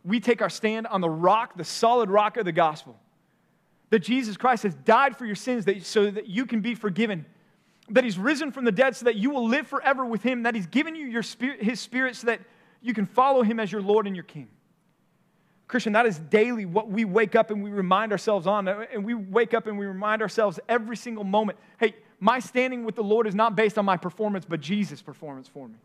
[0.05, 2.99] we take our stand on the rock, the solid rock of the gospel.
[3.91, 7.27] That Jesus Christ has died for your sins that, so that you can be forgiven.
[7.91, 10.45] That he's risen from the dead so that you will live forever with him.
[10.45, 12.41] That he's given you your spirit, his spirit so that
[12.81, 14.49] you can follow him as your Lord and your King.
[15.67, 18.67] Christian, that is daily what we wake up and we remind ourselves on.
[18.67, 22.97] And we wake up and we remind ourselves every single moment hey, my standing with
[22.97, 25.77] the Lord is not based on my performance, but Jesus' performance for me.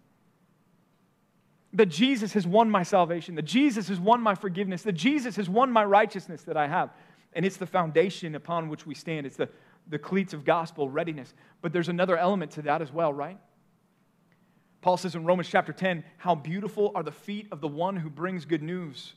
[1.75, 5.49] That Jesus has won my salvation, that Jesus has won my forgiveness, that Jesus has
[5.49, 6.89] won my righteousness that I have.
[7.33, 9.25] And it's the foundation upon which we stand.
[9.25, 9.49] It's the,
[9.89, 11.33] the cleats of gospel readiness.
[11.61, 13.37] But there's another element to that as well, right?
[14.81, 18.09] Paul says in Romans chapter 10, How beautiful are the feet of the one who
[18.09, 19.13] brings good news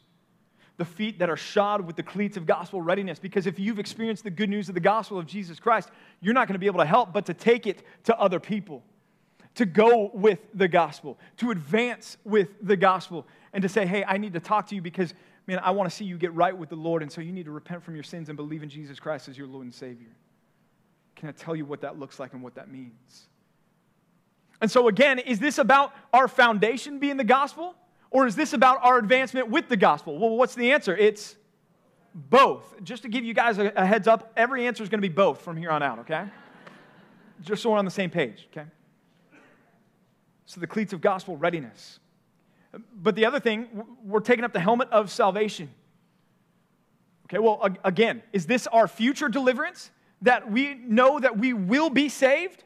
[0.79, 3.19] the feet that are shod with the cleats of gospel readiness.
[3.19, 5.91] Because if you've experienced the good news of the gospel of Jesus Christ,
[6.21, 8.83] you're not going to be able to help but to take it to other people,
[9.59, 14.17] to go with the gospel, to advance with the gospel, and to say, hey, I
[14.17, 15.13] need to talk to you because,
[15.49, 17.03] man, I want to see you get right with the Lord.
[17.03, 19.37] And so you need to repent from your sins and believe in Jesus Christ as
[19.37, 20.15] your Lord and Savior.
[21.17, 23.27] Can I tell you what that looks like and what that means?
[24.61, 27.75] And so, again, is this about our foundation being the gospel?
[28.13, 30.21] Or is this about our advancement with the gospel?
[30.21, 30.97] Well, what's the answer?
[30.97, 31.35] It's
[32.15, 32.77] both.
[32.85, 35.41] Just to give you guys a, heads up, every answer is going to be both
[35.41, 36.27] from here on out, okay?
[37.43, 38.69] Just so we're on the same page, okay?
[40.49, 42.01] So the cleats of gospel readiness.
[42.95, 43.69] But the other thing,
[44.03, 45.69] we're taking up the helmet of salvation.
[47.27, 49.91] Okay, well, again, is this our future deliverance?
[50.23, 52.65] That we know that we will be saved?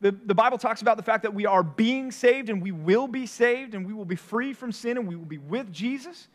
[0.00, 3.06] The, the Bible talks about the fact that we are being saved and we will
[3.06, 6.26] be saved and we will be free from sin and we will be with Jesus.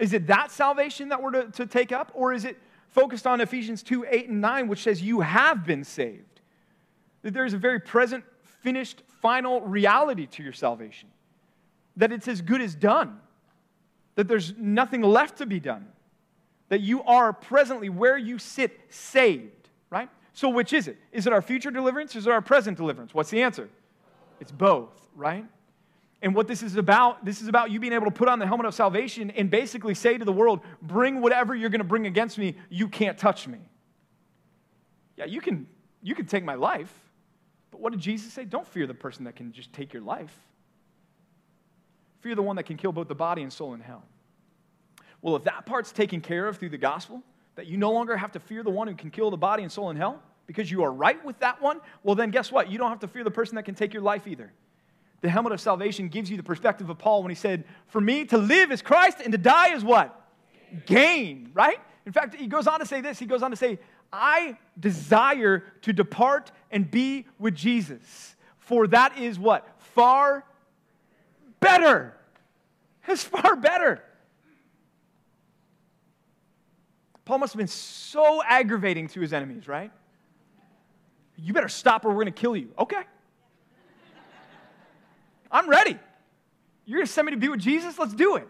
[0.00, 2.10] Is it that salvation that we're to, to take up?
[2.14, 5.84] Or is it focused on Ephesians 2 8 and 9, which says you have been
[5.84, 6.40] saved?
[7.22, 8.24] That there's a very present,
[8.62, 11.08] finished, final reality to your salvation.
[11.96, 13.20] That it's as good as done.
[14.14, 15.86] That there's nothing left to be done.
[16.68, 20.08] That you are presently where you sit saved, right?
[20.32, 20.96] So, which is it?
[21.12, 23.12] Is it our future deliverance is it our present deliverance?
[23.12, 23.68] What's the answer?
[24.40, 25.44] It's both, right?
[26.22, 28.46] And what this is about, this is about you being able to put on the
[28.46, 32.06] helmet of salvation and basically say to the world, bring whatever you're going to bring
[32.06, 33.58] against me, you can't touch me.
[35.16, 35.66] Yeah, you can,
[36.00, 36.92] you can take my life,
[37.72, 38.44] but what did Jesus say?
[38.44, 40.38] Don't fear the person that can just take your life.
[42.20, 44.04] Fear the one that can kill both the body and soul in hell.
[45.22, 47.22] Well, if that part's taken care of through the gospel,
[47.56, 49.72] that you no longer have to fear the one who can kill the body and
[49.72, 52.70] soul in hell because you are right with that one, well, then guess what?
[52.70, 54.52] You don't have to fear the person that can take your life either.
[55.22, 58.24] The helmet of salvation gives you the perspective of Paul when he said, For me
[58.26, 60.18] to live is Christ and to die is what?
[60.84, 61.78] Gain, right?
[62.04, 63.18] In fact, he goes on to say this.
[63.18, 63.78] He goes on to say,
[64.12, 69.66] I desire to depart and be with Jesus, for that is what?
[69.94, 70.44] Far
[71.60, 72.14] better.
[73.08, 74.02] It's far better.
[77.24, 79.90] Paul must have been so aggravating to his enemies, right?
[81.36, 82.68] You better stop or we're going to kill you.
[82.78, 83.02] Okay.
[85.50, 85.98] I'm ready.
[86.84, 87.98] You're going to send me to be with Jesus?
[87.98, 88.48] Let's do it.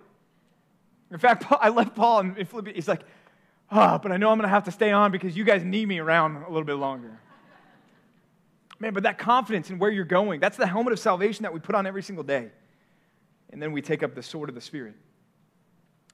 [1.10, 2.76] In fact, I left Paul in, in Philippians.
[2.76, 3.02] He's like,
[3.72, 5.88] oh, but I know I'm going to have to stay on because you guys need
[5.88, 7.18] me around a little bit longer.
[8.78, 11.60] Man, but that confidence in where you're going, that's the helmet of salvation that we
[11.60, 12.50] put on every single day.
[13.50, 14.94] And then we take up the sword of the Spirit.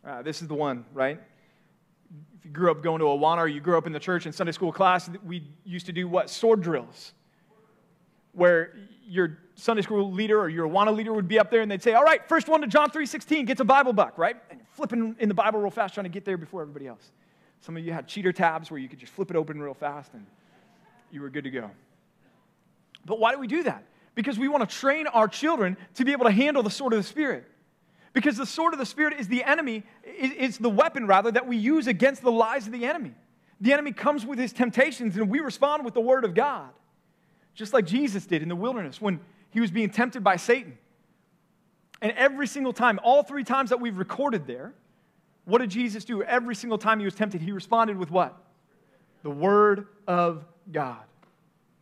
[0.04, 1.20] Uh, this is the one, right?
[2.38, 4.32] if you grew up going to Awana or you grew up in the church in
[4.32, 6.30] Sunday school class, we used to do what?
[6.30, 7.12] Sword drills.
[8.32, 8.74] Where
[9.06, 11.94] your Sunday school leader or your Awana leader would be up there and they'd say,
[11.94, 14.36] All right, first one to John 3.16 gets a Bible buck, right?
[14.50, 17.10] And flipping in the Bible real fast trying to get there before everybody else.
[17.60, 20.12] Some of you had cheater tabs where you could just flip it open real fast
[20.14, 20.24] and
[21.10, 21.70] you were good to go.
[23.04, 23.84] But why do we do that?
[24.14, 26.98] Because we want to train our children to be able to handle the sword of
[26.98, 27.44] the Spirit.
[28.12, 31.56] Because the sword of the Spirit is the enemy, is the weapon, rather, that we
[31.56, 33.14] use against the lies of the enemy.
[33.60, 36.70] The enemy comes with his temptations, and we respond with the word of God.
[37.54, 40.78] Just like Jesus did in the wilderness when he was being tempted by Satan.
[42.00, 44.74] And every single time, all three times that we've recorded there,
[45.48, 46.22] what did Jesus do?
[46.22, 48.36] Every single time he was tempted, he responded with what?
[49.22, 51.00] The word of God.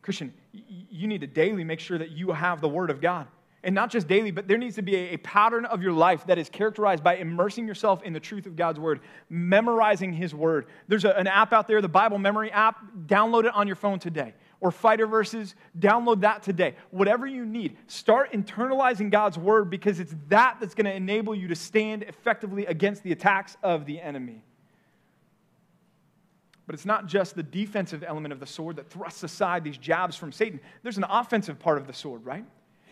[0.02, 3.26] Christian, you need to daily make sure that you have the word of God
[3.66, 6.38] and not just daily, but there needs to be a, pattern of your life that
[6.38, 10.66] is characterized by immersing yourself in the truth of God's word, memorizing his word.
[10.86, 12.76] There's a, an app out there, the Bible Memory app.
[13.06, 14.34] Download it on your phone today.
[14.60, 16.76] Or Fighter Verses, download that today.
[16.90, 21.48] Whatever you need, start internalizing God's word because it's that that's going to enable you
[21.48, 24.42] to stand effectively against the attacks of the enemy.
[26.66, 30.16] But it's not just the defensive element of the sword that thrusts aside these jabs
[30.16, 30.60] from Satan.
[30.82, 32.44] There's an offensive part of the sword, right?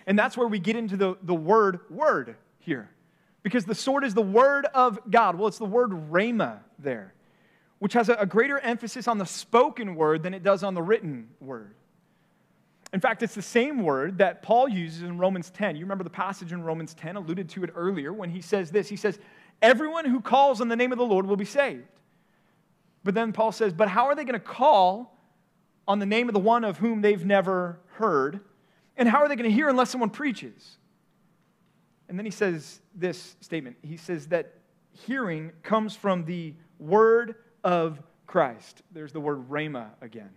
[0.07, 2.91] And that's where we get into the, the word word here.
[3.43, 5.37] Because the sword is the word of God.
[5.37, 7.15] Well, it's the word rhema there,
[7.85, 11.28] which has a, greater emphasis on the spoken word than it does on the written
[11.39, 11.74] word.
[12.95, 15.76] In fact, it's the same word that Paul uses in Romans 10.
[15.76, 18.89] You remember the passage in Romans 10, alluded to it earlier, when he says this
[18.89, 19.18] He says,
[19.61, 21.85] Everyone who calls on the name of the Lord will be saved.
[23.05, 25.18] But then Paul says, But how are they going to call
[25.87, 28.41] on the name of the one of whom they've never heard?
[28.97, 30.78] And how are they going to hear unless someone preaches?
[32.09, 34.55] And then he says this statement He says that
[34.91, 37.35] hearing comes from the word
[37.65, 38.83] of Christ.
[38.93, 40.31] There's the word rhema again.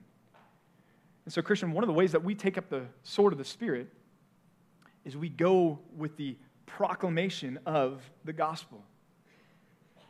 [1.26, 3.46] And so, Christian, one of the ways that we take up the sword of the
[3.46, 3.92] Spirit
[5.04, 8.82] is we go with the proclamation of the gospel.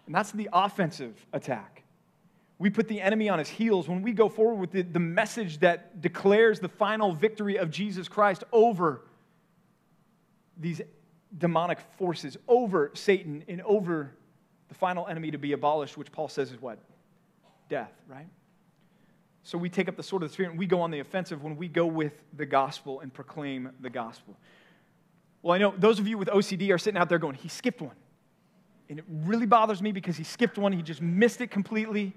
[0.06, 1.84] And that's the offensive attack.
[2.60, 5.60] We put the enemy on his heels when we go forward with the, the message
[5.60, 9.02] that declares the final victory of Jesus Christ over
[10.60, 10.82] these
[11.38, 14.12] demonic forces, over Satan, and over
[14.70, 16.80] the final enemy to be abolished, which Paul says is what?
[17.70, 18.28] Death, right?
[19.44, 21.42] So we take up the sword of the Spirit and we go on the offensive
[21.44, 24.36] when we go with the gospel and proclaim the gospel.
[25.42, 27.82] Well, I know those of you with OCD are sitting out there going, he skipped
[27.82, 27.96] one.
[28.90, 30.74] And it really bothers me because he skipped one.
[30.74, 32.14] He just missed it completely.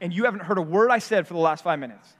[0.00, 2.12] And you haven't heard a word I said for the last five minutes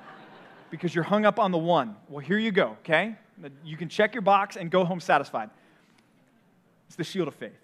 [0.70, 1.96] because you're hung up on the one.
[2.08, 3.16] Well, here you go, okay?
[3.64, 5.50] You can check your box and go home satisfied.
[6.88, 7.58] It's the shield of faith.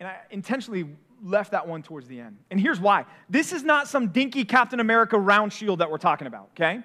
[0.00, 0.86] And I intentionally
[1.22, 2.38] left that one towards the end.
[2.50, 6.26] And here's why this is not some dinky Captain America round shield that we're talking
[6.26, 6.82] about, okay?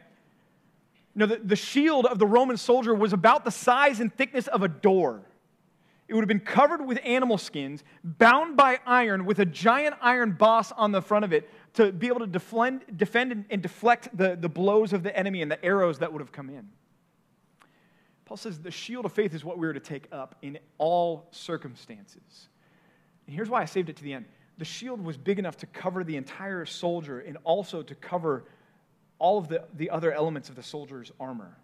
[1.16, 4.64] No, the, the shield of the Roman soldier was about the size and thickness of
[4.64, 5.22] a door.
[6.08, 10.34] It would have been covered with animal skins, bound by iron, with a giant iron
[10.34, 14.36] boss on the front of it to be able to defend, defend and, deflect the,
[14.36, 16.68] the blows of the enemy and the arrows that would have come in.
[18.26, 21.28] Paul says the shield of faith is what we are to take up in all
[21.32, 22.50] circumstances.
[23.28, 24.26] And here's why I saved it to the end.
[24.57, 28.45] The shield was big enough to cover the entire soldier and also to cover
[29.19, 31.57] all of the, the other elements of the soldier's armor.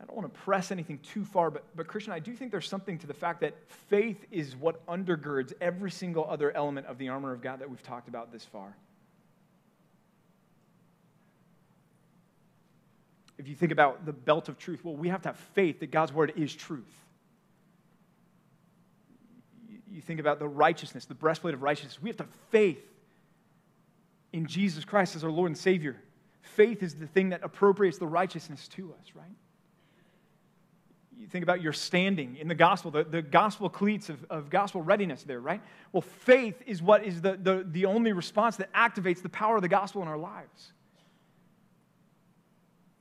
[0.00, 2.68] I don't want to press anything too far, but, but Christian, I do think there's
[2.68, 3.54] something to the fact that
[3.88, 7.82] faith is what undergirds every single other element of the armor of God that we've
[7.82, 8.76] talked about this far.
[13.38, 15.90] If you think about the belt of truth, well, we have to have faith that
[15.90, 16.92] God's word is truth
[19.92, 22.00] you think about the righteousness, the breastplate of righteousness.
[22.00, 22.82] We have to have faith
[24.32, 25.96] in Jesus Christ as our Lord and Savior.
[26.40, 29.26] Faith is the thing that appropriates the righteousness to us, right?
[31.16, 34.82] You think about your standing in the gospel, the, the gospel cleats of, of gospel
[34.82, 35.60] readiness there, right?
[35.92, 39.62] Well, faith is what is the, the, the only response that activates the power of
[39.62, 40.72] the gospel in our lives.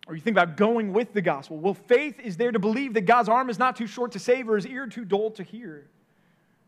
[0.08, 1.58] Or you think about going with the gospel.
[1.58, 4.50] Well, faith is there to believe that God's arm is not too short to save
[4.50, 5.88] or his ear too dull to hear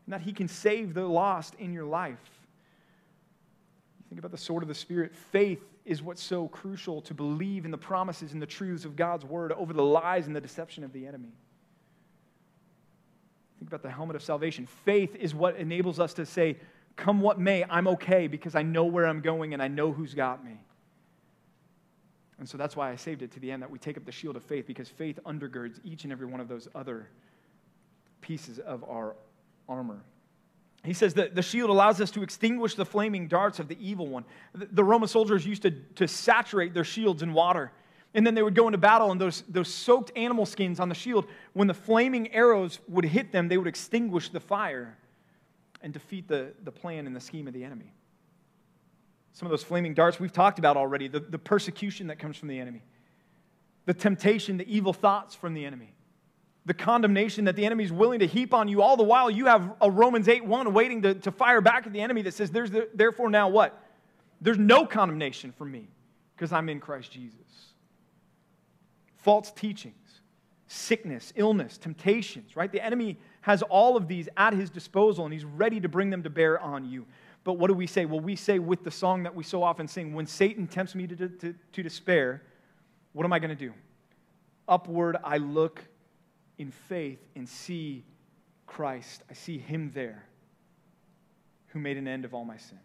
[0.06, 2.18] and that He can save the lost in your life.
[4.08, 5.14] Think about the sword of the Spirit.
[5.14, 9.24] Faith is what's so crucial to believe in the promises and the truths of God's
[9.24, 11.32] word over the lies and the deception of the enemy.
[13.58, 14.66] Think about the helmet of salvation.
[14.84, 16.56] Faith is what enables us to say,
[16.96, 20.14] Come what may, I'm okay because I know where I'm going and I know who's
[20.14, 20.60] got me.
[22.38, 24.12] And so that's why I saved it to the end that we take up the
[24.12, 27.08] shield of faith because faith undergirds each and every one of those other
[28.20, 29.16] pieces of our
[29.68, 30.02] armor.
[30.84, 34.06] He says that the shield allows us to extinguish the flaming darts of the evil
[34.06, 34.24] one.
[34.52, 37.72] The Roman soldiers used to, to saturate their shields in water.
[38.12, 40.94] And then they would go into battle, and those, those soaked animal skins on the
[40.94, 44.96] shield, when the flaming arrows would hit them, they would extinguish the fire
[45.82, 47.92] and defeat the, the plan and the scheme of the enemy.
[49.32, 52.48] Some of those flaming darts we've talked about already the, the persecution that comes from
[52.48, 52.82] the enemy,
[53.86, 55.93] the temptation, the evil thoughts from the enemy
[56.66, 58.80] the condemnation that the enemy is willing to heap on you.
[58.80, 61.92] All the while, you have a Romans 8 1 waiting to, to fire back at
[61.92, 63.80] the enemy that says, There's the, Therefore, now what?
[64.40, 65.88] There's no condemnation for me
[66.34, 67.38] because I'm in Christ Jesus.
[69.16, 70.20] False teachings,
[70.66, 72.70] sickness, illness, temptations, right?
[72.70, 76.22] The enemy has all of these at his disposal and he's ready to bring them
[76.22, 77.06] to bear on you.
[77.42, 78.06] But what do we say?
[78.06, 81.06] Well, we say with the song that we so often sing, when Satan tempts me
[81.06, 82.42] to, to, to despair,
[83.12, 83.72] what am I going to do?
[84.66, 85.84] Upward I look
[86.58, 88.04] in faith and see
[88.66, 89.22] Christ.
[89.30, 90.24] I see Him there
[91.68, 92.78] who made an end of all my sin.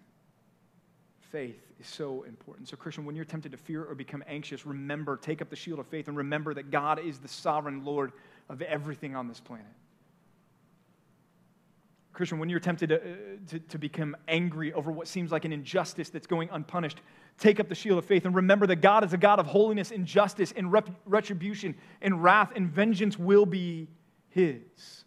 [1.32, 2.68] Faith is so important.
[2.68, 5.78] So, Christian, when you're tempted to fear or become anxious, remember, take up the shield
[5.78, 8.14] of faith and remember that God is the sovereign Lord
[8.50, 9.68] of everything on this planet.
[12.20, 13.16] Christian, when you're tempted to, uh,
[13.48, 17.00] to, to, become angry over what seems like an injustice that's going unpunished,
[17.38, 19.92] take up the shield of faith and remember that God is a God of holiness
[19.92, 23.88] and justice and rep- retribution and wrath and vengeance will be
[24.28, 25.06] His.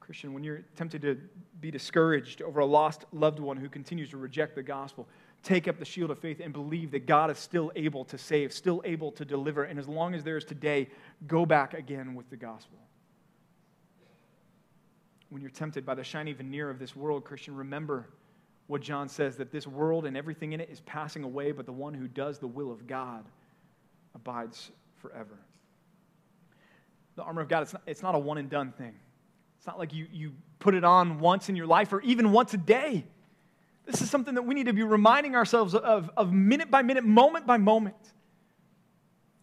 [0.00, 1.16] Christian, when you're tempted to
[1.60, 5.08] be discouraged over a lost loved one who continues to reject the gospel,
[5.42, 8.52] take up the shield of faith and believe that God is still able to save,
[8.52, 9.64] still able to deliver.
[9.64, 10.90] And as long as there is today,
[11.26, 12.76] go back again with the gospel.
[15.30, 18.08] When you're tempted by the shiny veneer of this world, Christian, remember
[18.66, 21.72] what John says that this world and everything in it is passing away, but the
[21.72, 23.24] one who does the will of God
[24.14, 25.38] abides forever.
[27.16, 28.94] The armor of God, it's not, it's not a one and done thing.
[29.58, 32.54] It's not like you, you put it on once in your life or even once
[32.54, 33.04] a day.
[33.84, 37.04] This is something that we need to be reminding ourselves of, of minute by minute,
[37.04, 37.96] moment by moment.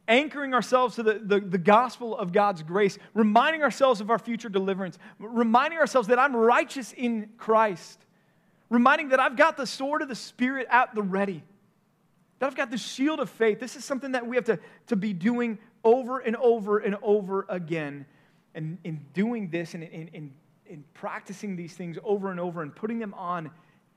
[0.08, 4.50] Anchoring ourselves to the, the, the, gospel of God's grace, reminding ourselves of our future
[4.50, 8.06] deliverance, reminding ourselves that I'm righteous in Christ,
[8.70, 11.42] reminding that I've got the sword of the Spirit at the ready,
[12.40, 13.62] that I've got the shield of faith.
[13.62, 17.46] This is something that we have to, to be doing over and over and over
[17.48, 18.06] again.
[18.56, 20.34] And in doing this and in, in,
[20.66, 23.52] in practicing these things over and over and putting them on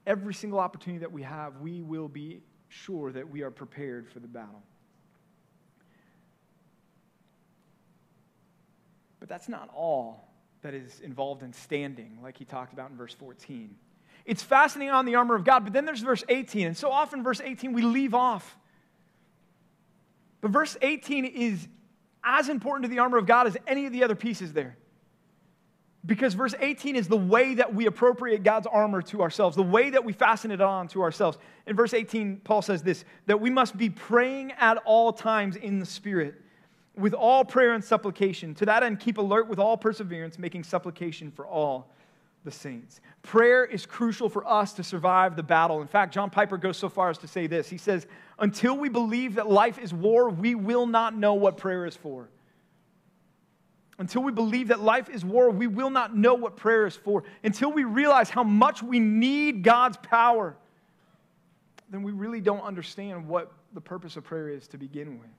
[0.06, 4.20] every single opportunity that we have, we will be sure that we are prepared for
[4.20, 4.62] the battle.
[9.26, 10.28] But that's not all
[10.62, 13.74] that is involved in standing, like he talked about in verse 14.
[14.24, 16.68] It's fastening on the armor of God, but then there's verse 18.
[16.68, 18.56] And so often, verse 18, we leave off.
[20.40, 21.66] But verse 18 is
[22.22, 24.76] as important to the armor of God as any of the other pieces there.
[26.04, 29.90] Because verse 18 is the way that we appropriate God's armor to ourselves, the way
[29.90, 31.36] that we fasten it on to ourselves.
[31.66, 35.80] In verse 18, Paul says this that we must be praying at all times in
[35.80, 36.36] the Spirit,
[36.96, 38.54] with all prayer and supplication.
[38.56, 41.90] To that end, keep alert with all perseverance, making supplication for all
[42.44, 43.00] the saints.
[43.22, 45.82] Prayer is crucial for us to survive the battle.
[45.82, 48.06] In fact, John Piper goes so far as to say this He says,
[48.38, 52.28] Until we believe that life is war, we will not know what prayer is for.
[53.98, 57.24] Until we believe that life is war, we will not know what prayer is for.
[57.42, 60.54] Until we realize how much we need God's power,
[61.88, 65.30] then we really don't understand what the purpose of prayer is to begin with.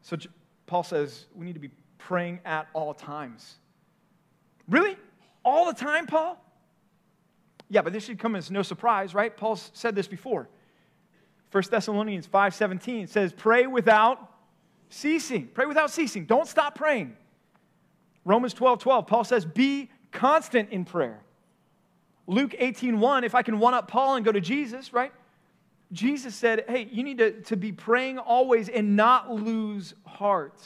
[0.00, 0.16] So
[0.66, 3.56] Paul says we need to be praying at all times.
[4.68, 4.96] Really?
[5.44, 6.42] All the time, Paul?
[7.68, 9.36] Yeah, but this should come as no surprise, right?
[9.36, 10.48] Paul said this before.
[11.50, 14.32] 1 Thessalonians 5:17 says, "Pray without
[14.88, 15.48] ceasing.
[15.48, 16.26] Pray without ceasing.
[16.26, 17.16] Don't stop praying."
[18.24, 21.20] Romans 12 12, Paul says, Be constant in prayer.
[22.26, 25.12] Luke 18 1, if I can one up Paul and go to Jesus, right?
[25.92, 30.58] Jesus said, Hey, you need to, to be praying always and not lose heart.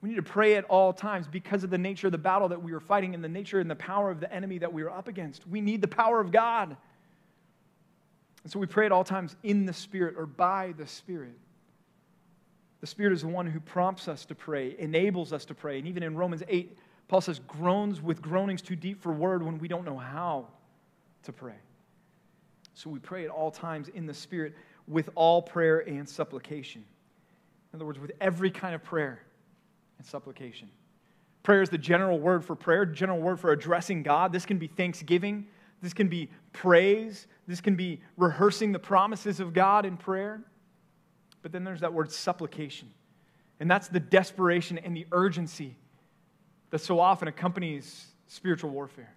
[0.00, 2.62] We need to pray at all times because of the nature of the battle that
[2.62, 4.90] we are fighting and the nature and the power of the enemy that we are
[4.90, 5.46] up against.
[5.46, 6.76] We need the power of God.
[8.42, 11.36] And so we pray at all times in the Spirit or by the Spirit.
[12.80, 15.78] The Spirit is the one who prompts us to pray, enables us to pray.
[15.78, 16.78] And even in Romans 8,
[17.08, 20.46] Paul says, groans with groanings too deep for word when we don't know how
[21.24, 21.56] to pray.
[22.74, 24.54] So we pray at all times in the Spirit
[24.86, 26.84] with all prayer and supplication.
[27.72, 29.22] In other words, with every kind of prayer
[29.98, 30.68] and supplication.
[31.42, 34.32] Prayer is the general word for prayer, general word for addressing God.
[34.32, 35.46] This can be thanksgiving,
[35.80, 40.42] this can be praise, this can be rehearsing the promises of God in prayer.
[41.42, 42.90] But then there's that word supplication.
[43.60, 45.76] And that's the desperation and the urgency
[46.70, 49.14] that so often accompanies spiritual warfare.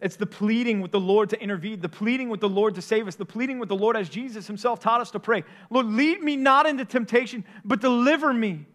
[0.00, 3.08] It's the pleading with the Lord to intervene, the pleading with the Lord to save
[3.08, 6.22] us, the pleading with the Lord as Jesus himself taught us to pray Lord, lead
[6.22, 8.66] me not into temptation, but deliver me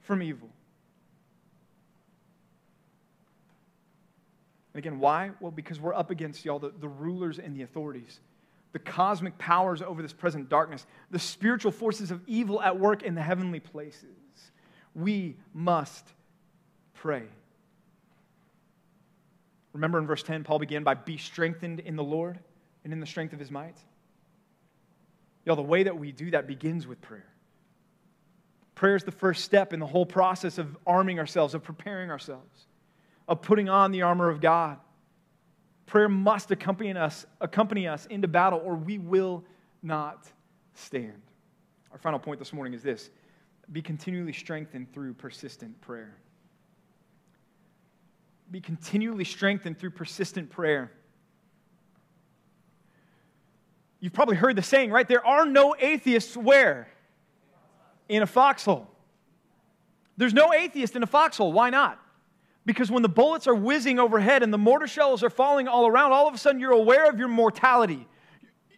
[0.00, 0.48] from evil.
[4.74, 5.30] And again, why?
[5.40, 8.20] Well, because we're up against y'all, the, the rulers and the authorities
[8.72, 13.14] the cosmic powers over this present darkness, the spiritual forces of evil at work in
[13.14, 14.06] the heavenly places.
[14.94, 16.06] We must
[16.94, 17.24] pray.
[19.72, 22.38] Remember in verse 10, Paul began by be strengthened in the Lord
[22.84, 23.76] and in the strength of his might.
[25.44, 27.26] Y'all, the way that we do that begins with prayer.
[28.74, 32.66] Prayer is the first step in the whole process of arming ourselves, of preparing ourselves,
[33.28, 34.78] of putting on the armor of God.
[35.86, 39.44] Prayer must accompany us, accompany us into battle, or we will
[39.82, 40.26] not
[40.74, 41.20] stand.
[41.90, 43.10] Our final point this morning is this
[43.70, 46.16] be continually strengthened through persistent prayer.
[48.52, 50.92] Be continually strengthened through persistent prayer.
[53.98, 55.08] You've probably heard the saying, right?
[55.08, 56.88] There are no atheists where?
[58.10, 58.88] In a foxhole.
[60.18, 61.52] There's no atheist in a foxhole.
[61.54, 61.98] Why not?
[62.66, 66.12] Because when the bullets are whizzing overhead and the mortar shells are falling all around,
[66.12, 68.06] all of a sudden you're aware of your mortality.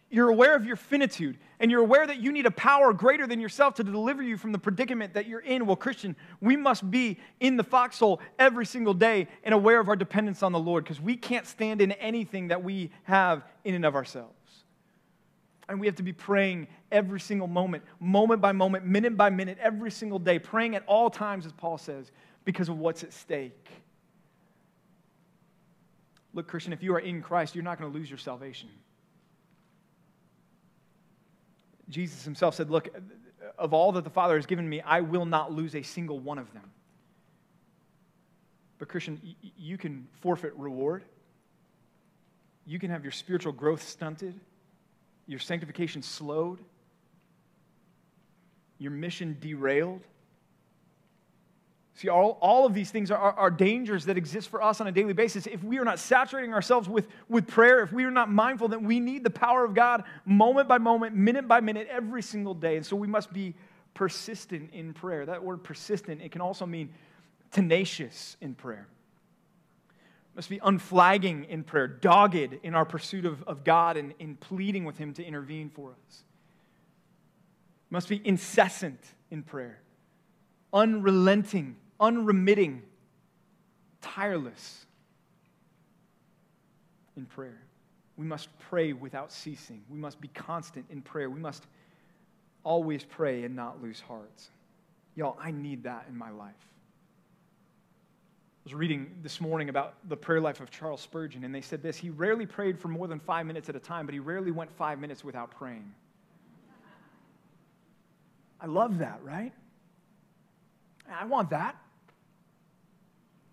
[0.09, 1.37] You're aware of your finitude.
[1.59, 4.51] And you're aware that you need a power greater than yourself to deliver you from
[4.51, 5.65] the predicament that you're in.
[5.65, 9.95] Well, Christian, we must be in the foxhole every single day and aware of our
[9.95, 13.85] dependence on the Lord because we can't stand in anything that we have in and
[13.85, 14.33] of ourselves.
[15.69, 19.57] And we have to be praying every single moment, moment by moment, minute by minute,
[19.61, 22.11] every single day, praying at all times, as Paul says,
[22.43, 23.67] because of what's at stake.
[26.33, 28.69] Look, Christian, if you are in Christ, you're not going to lose your salvation.
[31.89, 32.89] Jesus himself said, Look,
[33.57, 36.37] of all that the Father has given me, I will not lose a single one
[36.37, 36.69] of them.
[38.77, 39.21] But, Christian,
[39.57, 41.03] you can forfeit reward.
[42.65, 44.33] You can have your spiritual growth stunted,
[45.27, 46.59] your sanctification slowed,
[48.79, 50.01] your mission derailed.
[51.95, 54.87] See, all, all of these things are, are, are, dangers that exist for us on
[54.87, 55.47] a daily basis.
[55.47, 58.81] If we are not saturating ourselves with, with prayer, if we are not mindful that
[58.81, 62.75] we need the power of God moment by moment, minute by minute, every single day.
[62.75, 63.55] And so we must be
[63.93, 65.25] persistent in prayer.
[65.25, 66.89] That word persistent, it can also mean
[67.51, 68.89] tenacious in prayer.
[70.35, 74.83] Must be unflagging in prayer, dogged in our pursuit of, of God and in pleading
[74.83, 76.23] with Him to intervene for us.
[77.89, 78.99] Must be incessant
[79.31, 79.79] in prayer,
[80.73, 82.81] unrelenting unremitting,
[84.01, 84.85] tireless
[87.17, 87.61] in prayer.
[88.17, 89.83] We must pray without ceasing.
[89.89, 91.29] We must be constant in prayer.
[91.29, 91.65] We must
[92.63, 94.49] always pray and not lose hearts.
[95.15, 96.53] Y'all, I need that in my life.
[98.65, 101.83] I was reading this morning about the prayer life of Charles Spurgeon, and they said
[101.83, 104.51] this He rarely prayed for more than five minutes at a time, but he rarely
[104.51, 105.93] went five minutes without praying.
[108.59, 109.53] I love that, right?
[111.07, 111.75] I want that.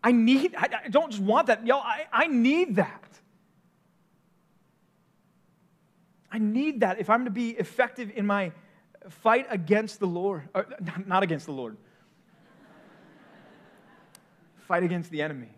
[0.02, 1.66] I need, I, I don't just want that.
[1.66, 3.04] Yo, I, I need that.
[6.30, 8.52] I need that if I'm to be effective in my
[9.08, 10.48] fight against the Lord.
[10.54, 11.76] Uh, or, not against the Lord.
[14.66, 15.50] fight against the enemy.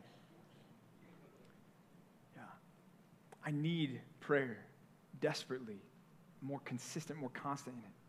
[2.36, 2.42] Yeah.
[3.47, 4.59] I need prayer
[5.20, 5.78] desperately,
[6.42, 8.03] more consistent, more constant in it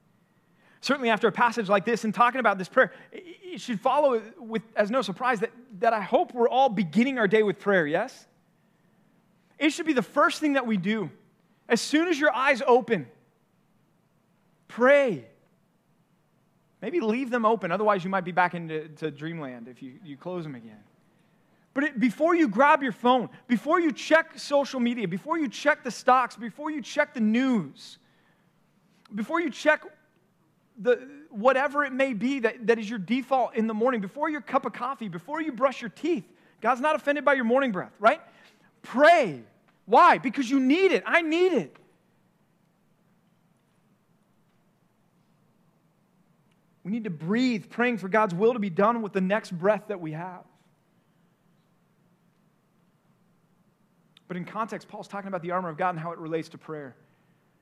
[0.85, 4.61] certainly after a passage like this and talking about this prayer, it should follow with,
[4.75, 8.27] as no surprise that, that I hope we're all beginning our day with prayer, yes?
[9.57, 11.09] It should be the first thing that we do.
[11.67, 13.07] As soon as your eyes open,
[14.67, 15.25] pray.
[16.83, 20.43] Maybe leave them open, otherwise, you might be back into dreamland if you, you close
[20.43, 20.83] them again.
[21.73, 25.83] But it, before you grab your phone, before you check social media, before you check
[25.83, 27.97] the stocks, before you check the news,
[29.15, 29.83] before you check
[30.81, 34.41] the, whatever it may be that, that is your default in the morning, before your
[34.41, 36.25] cup of coffee, before you brush your teeth.
[36.61, 38.21] God's not offended by your morning breath, right?
[38.81, 39.41] Pray.
[39.85, 40.17] Why?
[40.17, 41.03] Because you need it.
[41.05, 41.77] I need it.
[46.83, 49.85] We need to breathe, praying for God's will to be done with the next breath
[49.87, 50.43] that we have.
[54.27, 56.57] But in context, Paul's talking about the armor of God and how it relates to
[56.57, 56.95] prayer.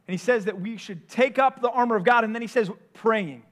[0.07, 2.47] And he says that we should take up the armor of God, and then he
[2.47, 3.43] says praying.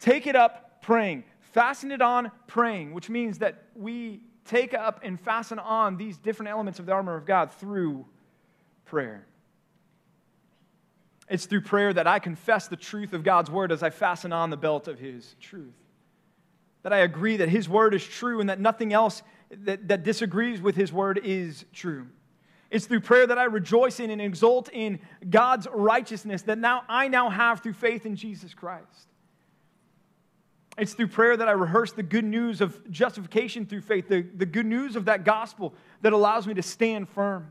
[0.00, 1.24] Take it up praying.
[1.52, 6.50] Fasten it on praying, which means that we take up and fasten on these different
[6.50, 8.04] elements of the armor of God through
[8.84, 9.26] prayer.
[11.28, 14.50] It's through prayer that I confess the truth of God's word as I fasten on
[14.50, 15.74] the belt of his truth.
[16.82, 20.60] That I agree that his word is true and that nothing else that, that disagrees
[20.60, 22.06] with his word is true.
[22.70, 27.08] It's through prayer that I rejoice in and exult in God's righteousness that now I
[27.08, 29.08] now have through faith in Jesus Christ.
[30.76, 34.44] It's through prayer that I rehearse the good news of justification through faith, the, the
[34.44, 37.50] good news of that gospel that allows me to stand firm.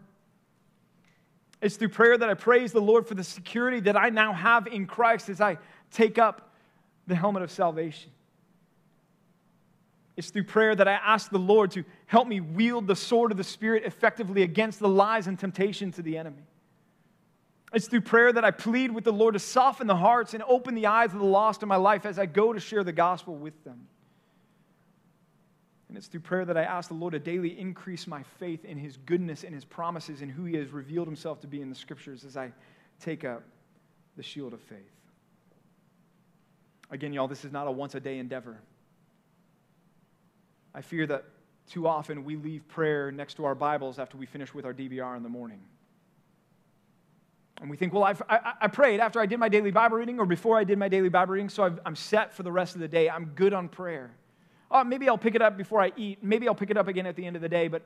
[1.62, 4.68] It's through prayer that I praise the Lord for the security that I now have
[4.68, 5.58] in Christ as I
[5.92, 6.52] take up
[7.08, 8.12] the helmet of salvation.
[10.18, 13.38] It's through prayer that I ask the Lord to help me wield the sword of
[13.38, 16.44] the Spirit effectively against the lies and temptations of the enemy.
[17.74, 20.76] It's through prayer that I plead with the Lord to soften the hearts and open
[20.76, 23.36] the eyes of the lost in my life as I go to share the gospel
[23.36, 23.88] with them.
[25.90, 28.78] And it's through prayer that I ask the Lord to daily increase my faith in
[28.78, 31.76] His goodness and His promises and who He has revealed Himself to be in the
[31.76, 32.54] Scriptures as I
[33.02, 33.44] take up
[34.16, 34.80] the shield of faith.
[36.92, 38.58] Again, y'all, this is not a once a day endeavor.
[40.76, 41.24] I fear that
[41.70, 45.16] too often we leave prayer next to our Bibles after we finish with our DBR
[45.16, 45.62] in the morning.
[47.62, 50.20] And we think, well, I've, I, I prayed after I did my daily Bible reading
[50.20, 52.76] or before I did my daily Bible reading, so i am set for the rest
[52.76, 53.10] of the day.
[53.10, 54.12] I'm good on prayer.
[54.70, 56.22] Oh, maybe I'll pick it up before I eat.
[56.22, 57.82] Maybe I'll pick it up again at the end of the day, but,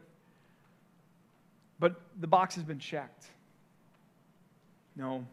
[1.80, 3.26] but the box has been checked.
[4.96, 5.24] No.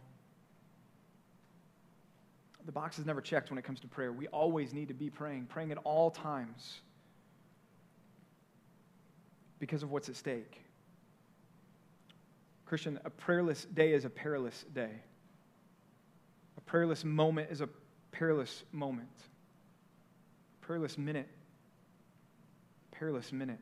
[2.66, 4.12] The box is never checked when it comes to prayer.
[4.12, 6.80] We always need to be praying, praying at all times
[9.58, 10.60] because of what's at stake.
[12.66, 14.90] Christian, a prayerless day is a perilous day.
[16.56, 17.68] A prayerless moment is a
[18.10, 19.08] perilous moment.
[20.62, 21.28] A perilous minute,
[22.90, 23.60] perilous minute.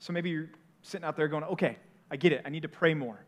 [0.00, 0.50] So maybe you're
[0.82, 1.76] sitting out there going, okay,
[2.10, 2.42] I get it.
[2.44, 3.18] I need to pray more.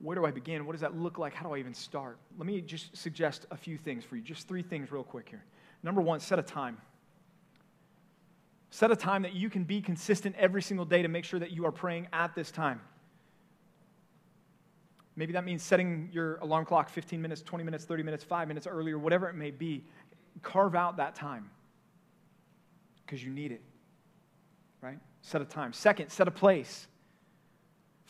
[0.00, 0.64] Where do I begin?
[0.64, 1.34] What does that look like?
[1.34, 2.18] How do I even start?
[2.38, 4.22] Let me just suggest a few things for you.
[4.22, 5.44] Just three things, real quick here.
[5.82, 6.78] Number one, set a time.
[8.70, 11.50] Set a time that you can be consistent every single day to make sure that
[11.50, 12.80] you are praying at this time.
[15.16, 18.66] Maybe that means setting your alarm clock 15 minutes, 20 minutes, 30 minutes, five minutes
[18.66, 19.84] earlier, whatever it may be.
[20.42, 21.50] Carve out that time
[23.04, 23.60] because you need it,
[24.80, 24.98] right?
[25.22, 25.72] Set a time.
[25.72, 26.86] Second, set a place.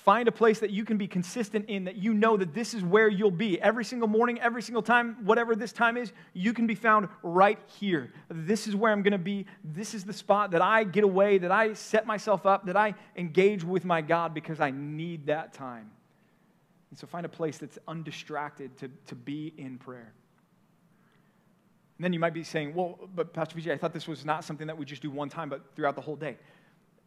[0.04, 2.82] Find a place that you can be consistent in, that you know that this is
[2.82, 3.60] where you'll be.
[3.60, 7.58] Every single morning, every single time, whatever this time is, you can be found right
[7.78, 8.10] here.
[8.30, 9.44] This is where I'm going to be.
[9.62, 12.94] This is the spot that I get away, that I set myself up, that I
[13.14, 15.90] engage with my God because I need that time.
[16.88, 20.14] And so find a place that's undistracted to, to be in prayer.
[21.98, 24.44] And then you might be saying, well, but Pastor Vijay, I thought this was not
[24.44, 26.38] something that we just do one time, but throughout the whole day.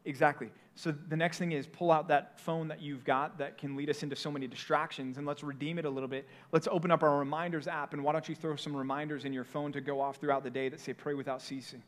[0.05, 0.49] Exactly.
[0.75, 3.89] So the next thing is pull out that phone that you've got that can lead
[3.89, 6.27] us into so many distractions and let's redeem it a little bit.
[6.51, 9.43] Let's open up our reminders app and why don't you throw some reminders in your
[9.43, 11.83] phone to go off throughout the day that say pray without ceasing.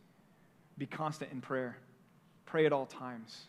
[0.77, 1.77] Be constant in prayer.
[2.45, 3.45] Pray at all times.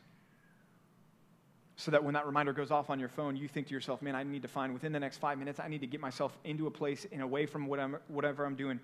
[1.76, 4.14] So that when that reminder goes off on your phone, you think to yourself, man,
[4.14, 6.66] I need to find within the next five minutes, I need to get myself into
[6.66, 8.80] a place and away from what I'm, whatever I'm doing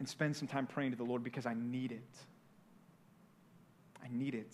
[0.00, 2.02] and spend some time praying to the Lord because I need it.
[4.04, 4.52] I need it.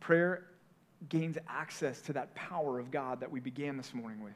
[0.00, 0.46] Prayer
[1.08, 4.34] gains access to that power of God that we began this morning with.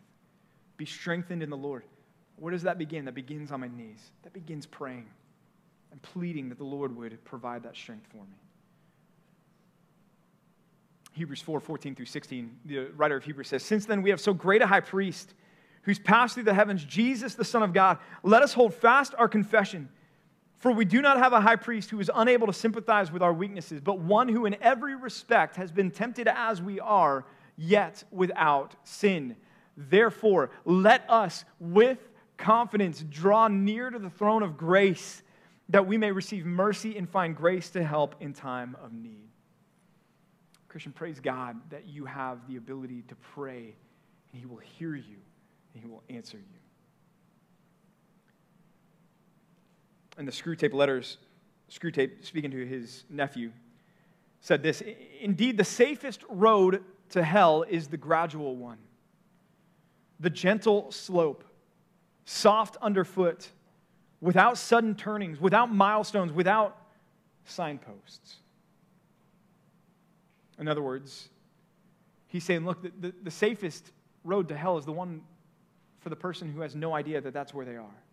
[0.77, 1.85] Be strengthened in the Lord.
[2.37, 3.05] Where does that begin?
[3.05, 4.11] That begins on my knees.
[4.23, 5.09] That begins praying
[5.93, 8.37] and pleading that the Lord would provide that strength for me.
[11.13, 14.35] Hebrews 4 14 through 16, the writer of Hebrews says, Since then we have so
[14.35, 15.35] great a high priest
[15.83, 17.99] who's passed through the heavens, Jesus, the Son of God.
[18.23, 19.89] Let us hold fast our confession.
[20.59, 23.33] For we do not have a high priest who is unable to sympathize with our
[23.33, 27.27] weaknesses, but one who in every respect has been tempted as we are,
[27.57, 29.37] yet without sin.
[29.77, 31.99] Therefore, let us with
[32.37, 35.23] confidence draw near to the throne of grace
[35.69, 39.29] that we may receive mercy and find grace to help in time of need.
[40.69, 43.75] Christian, praise God that you have the ability to pray
[44.33, 45.19] and He will hear you
[45.73, 46.64] and He will answer you.
[50.19, 51.19] In the Screwtape Letters,
[51.69, 53.51] screw tape speaking to his nephew,
[54.41, 54.83] said this
[55.21, 58.79] Indeed, the safest road to hell is the gradual one,
[60.21, 61.45] the gentle slope,
[62.25, 63.49] soft underfoot,
[64.21, 66.77] without sudden turnings, without milestones, without
[67.45, 68.37] signposts.
[70.59, 71.29] In other words,
[72.29, 73.91] he's saying, look, the, the, the safest
[74.23, 75.23] road to hell is the one
[75.99, 78.04] for the person who has no idea that that's where they are.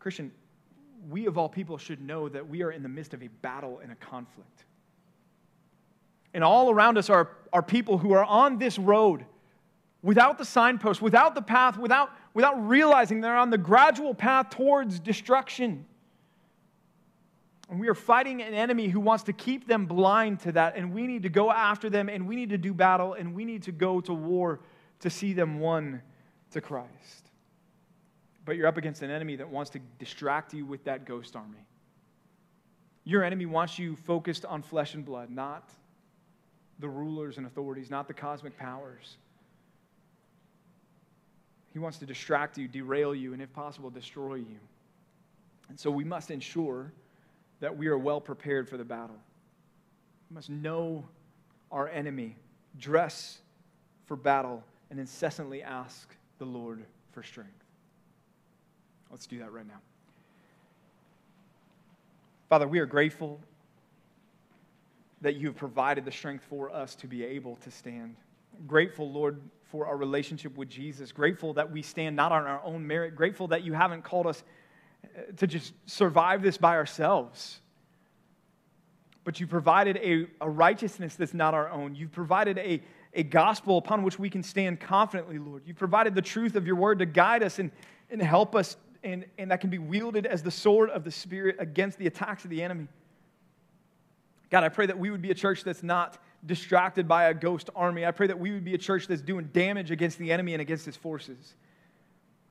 [0.00, 0.32] Christian,
[1.08, 3.80] we of all people should know that we are in the midst of a battle
[3.82, 4.64] and a conflict.
[6.32, 9.24] And all around us are, are people who are on this road
[10.02, 14.98] without the signpost, without the path, without, without realizing they're on the gradual path towards
[14.98, 15.84] destruction.
[17.68, 20.76] And we are fighting an enemy who wants to keep them blind to that.
[20.76, 23.44] And we need to go after them, and we need to do battle, and we
[23.44, 24.60] need to go to war
[25.00, 26.00] to see them won
[26.52, 27.29] to Christ
[28.44, 31.66] but you're up against an enemy that wants to distract you with that ghost army.
[33.04, 35.70] Your enemy wants you focused on flesh and blood, not
[36.78, 39.16] the rulers and authorities, not the cosmic powers.
[41.72, 44.58] He wants to distract you, derail you, and if possible, destroy you.
[45.68, 46.92] And so we must ensure
[47.60, 49.16] that we are well prepared for the battle.
[50.30, 51.04] We must know
[51.70, 52.36] our enemy,
[52.78, 53.38] dress
[54.06, 57.52] for battle, and incessantly ask the Lord for strength.
[59.10, 59.80] Let's do that right now.
[62.48, 63.40] Father, we are grateful
[65.20, 68.16] that you have provided the strength for us to be able to stand.
[68.66, 71.12] Grateful, Lord, for our relationship with Jesus.
[71.12, 73.14] Grateful that we stand not on our own merit.
[73.14, 74.42] Grateful that you haven't called us
[75.04, 77.60] uh, to just survive this by ourselves.
[79.22, 81.94] But you provided a, a righteousness that's not our own.
[81.94, 82.82] You've provided a,
[83.14, 85.62] a gospel upon which we can stand confidently, Lord.
[85.66, 87.70] You've provided the truth of your word to guide us and,
[88.10, 91.56] and help us and, and that can be wielded as the sword of the Spirit
[91.58, 92.88] against the attacks of the enemy.
[94.50, 97.70] God, I pray that we would be a church that's not distracted by a ghost
[97.74, 98.04] army.
[98.04, 100.60] I pray that we would be a church that's doing damage against the enemy and
[100.60, 101.54] against his forces.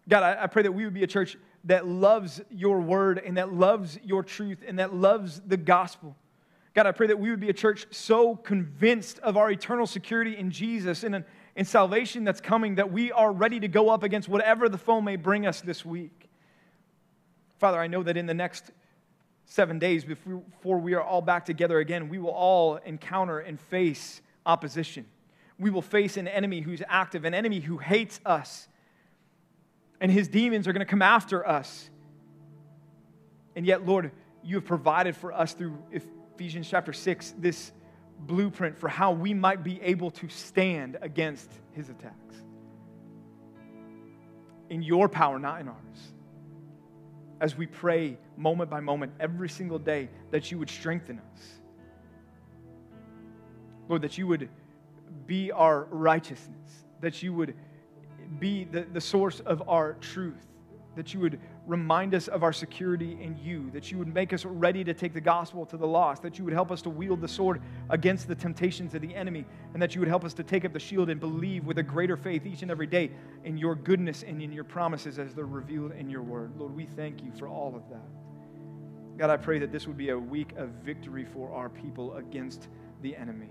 [0.08, 3.38] God, I, I pray that we would be a church that loves your word and
[3.38, 6.16] that loves your truth and that loves the gospel.
[6.74, 10.38] God, I pray that we would be a church so convinced of our eternal security
[10.38, 11.24] in Jesus and,
[11.56, 15.02] in salvation that's coming that we are ready to go up against whatever the foe
[15.02, 16.19] may bring us this week.
[17.60, 18.72] Father, I know that in the next
[19.46, 24.22] seven days before we are all back together again, we will all encounter and face
[24.46, 25.06] opposition.
[25.60, 28.68] We will face an enemy who's active, an enemy who hates us.
[30.00, 31.90] And his demons are going to come after us.
[33.58, 37.74] And yet, Lord, you have provided for us through Ephesians chapter 6 this
[38.20, 42.36] blueprint for how we might be able to stand against his attacks.
[44.70, 46.14] In your power, not in ours
[47.42, 51.60] as we pray moment by moment every single day that you would strengthen us.
[53.88, 54.50] Lord, that you would
[55.26, 57.56] be our righteousness, that you would
[58.40, 60.46] be the, the source of our truth,
[60.96, 61.40] that you would
[61.70, 65.14] remind us of our security in you, that you would make us ready to take
[65.14, 67.62] the gospel to the lost, that you would help us to wield the sword
[67.92, 70.74] against the temptations of the enemy, and that you would help us to take up
[70.74, 73.12] the shield and believe with a greater faith each and every day
[73.44, 76.52] in your goodness and in your promises as they're revealed in your word.
[76.58, 78.08] Lord, we thank you for all of that.
[79.20, 82.68] God, I pray that this would be a week of victory for our people against
[83.04, 83.50] the enemy.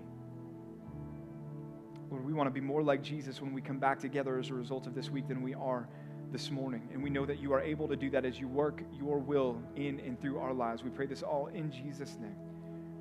[2.11, 4.55] Lord, we want to be more like Jesus when we come back together as a
[4.55, 5.87] result of this week than we are
[6.33, 6.89] this morning.
[6.93, 9.61] And we know that you are able to do that as you work your will
[9.77, 10.83] in and through our lives.
[10.83, 12.37] We pray this all in Jesus' name.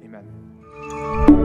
[0.04, 1.37] Amen.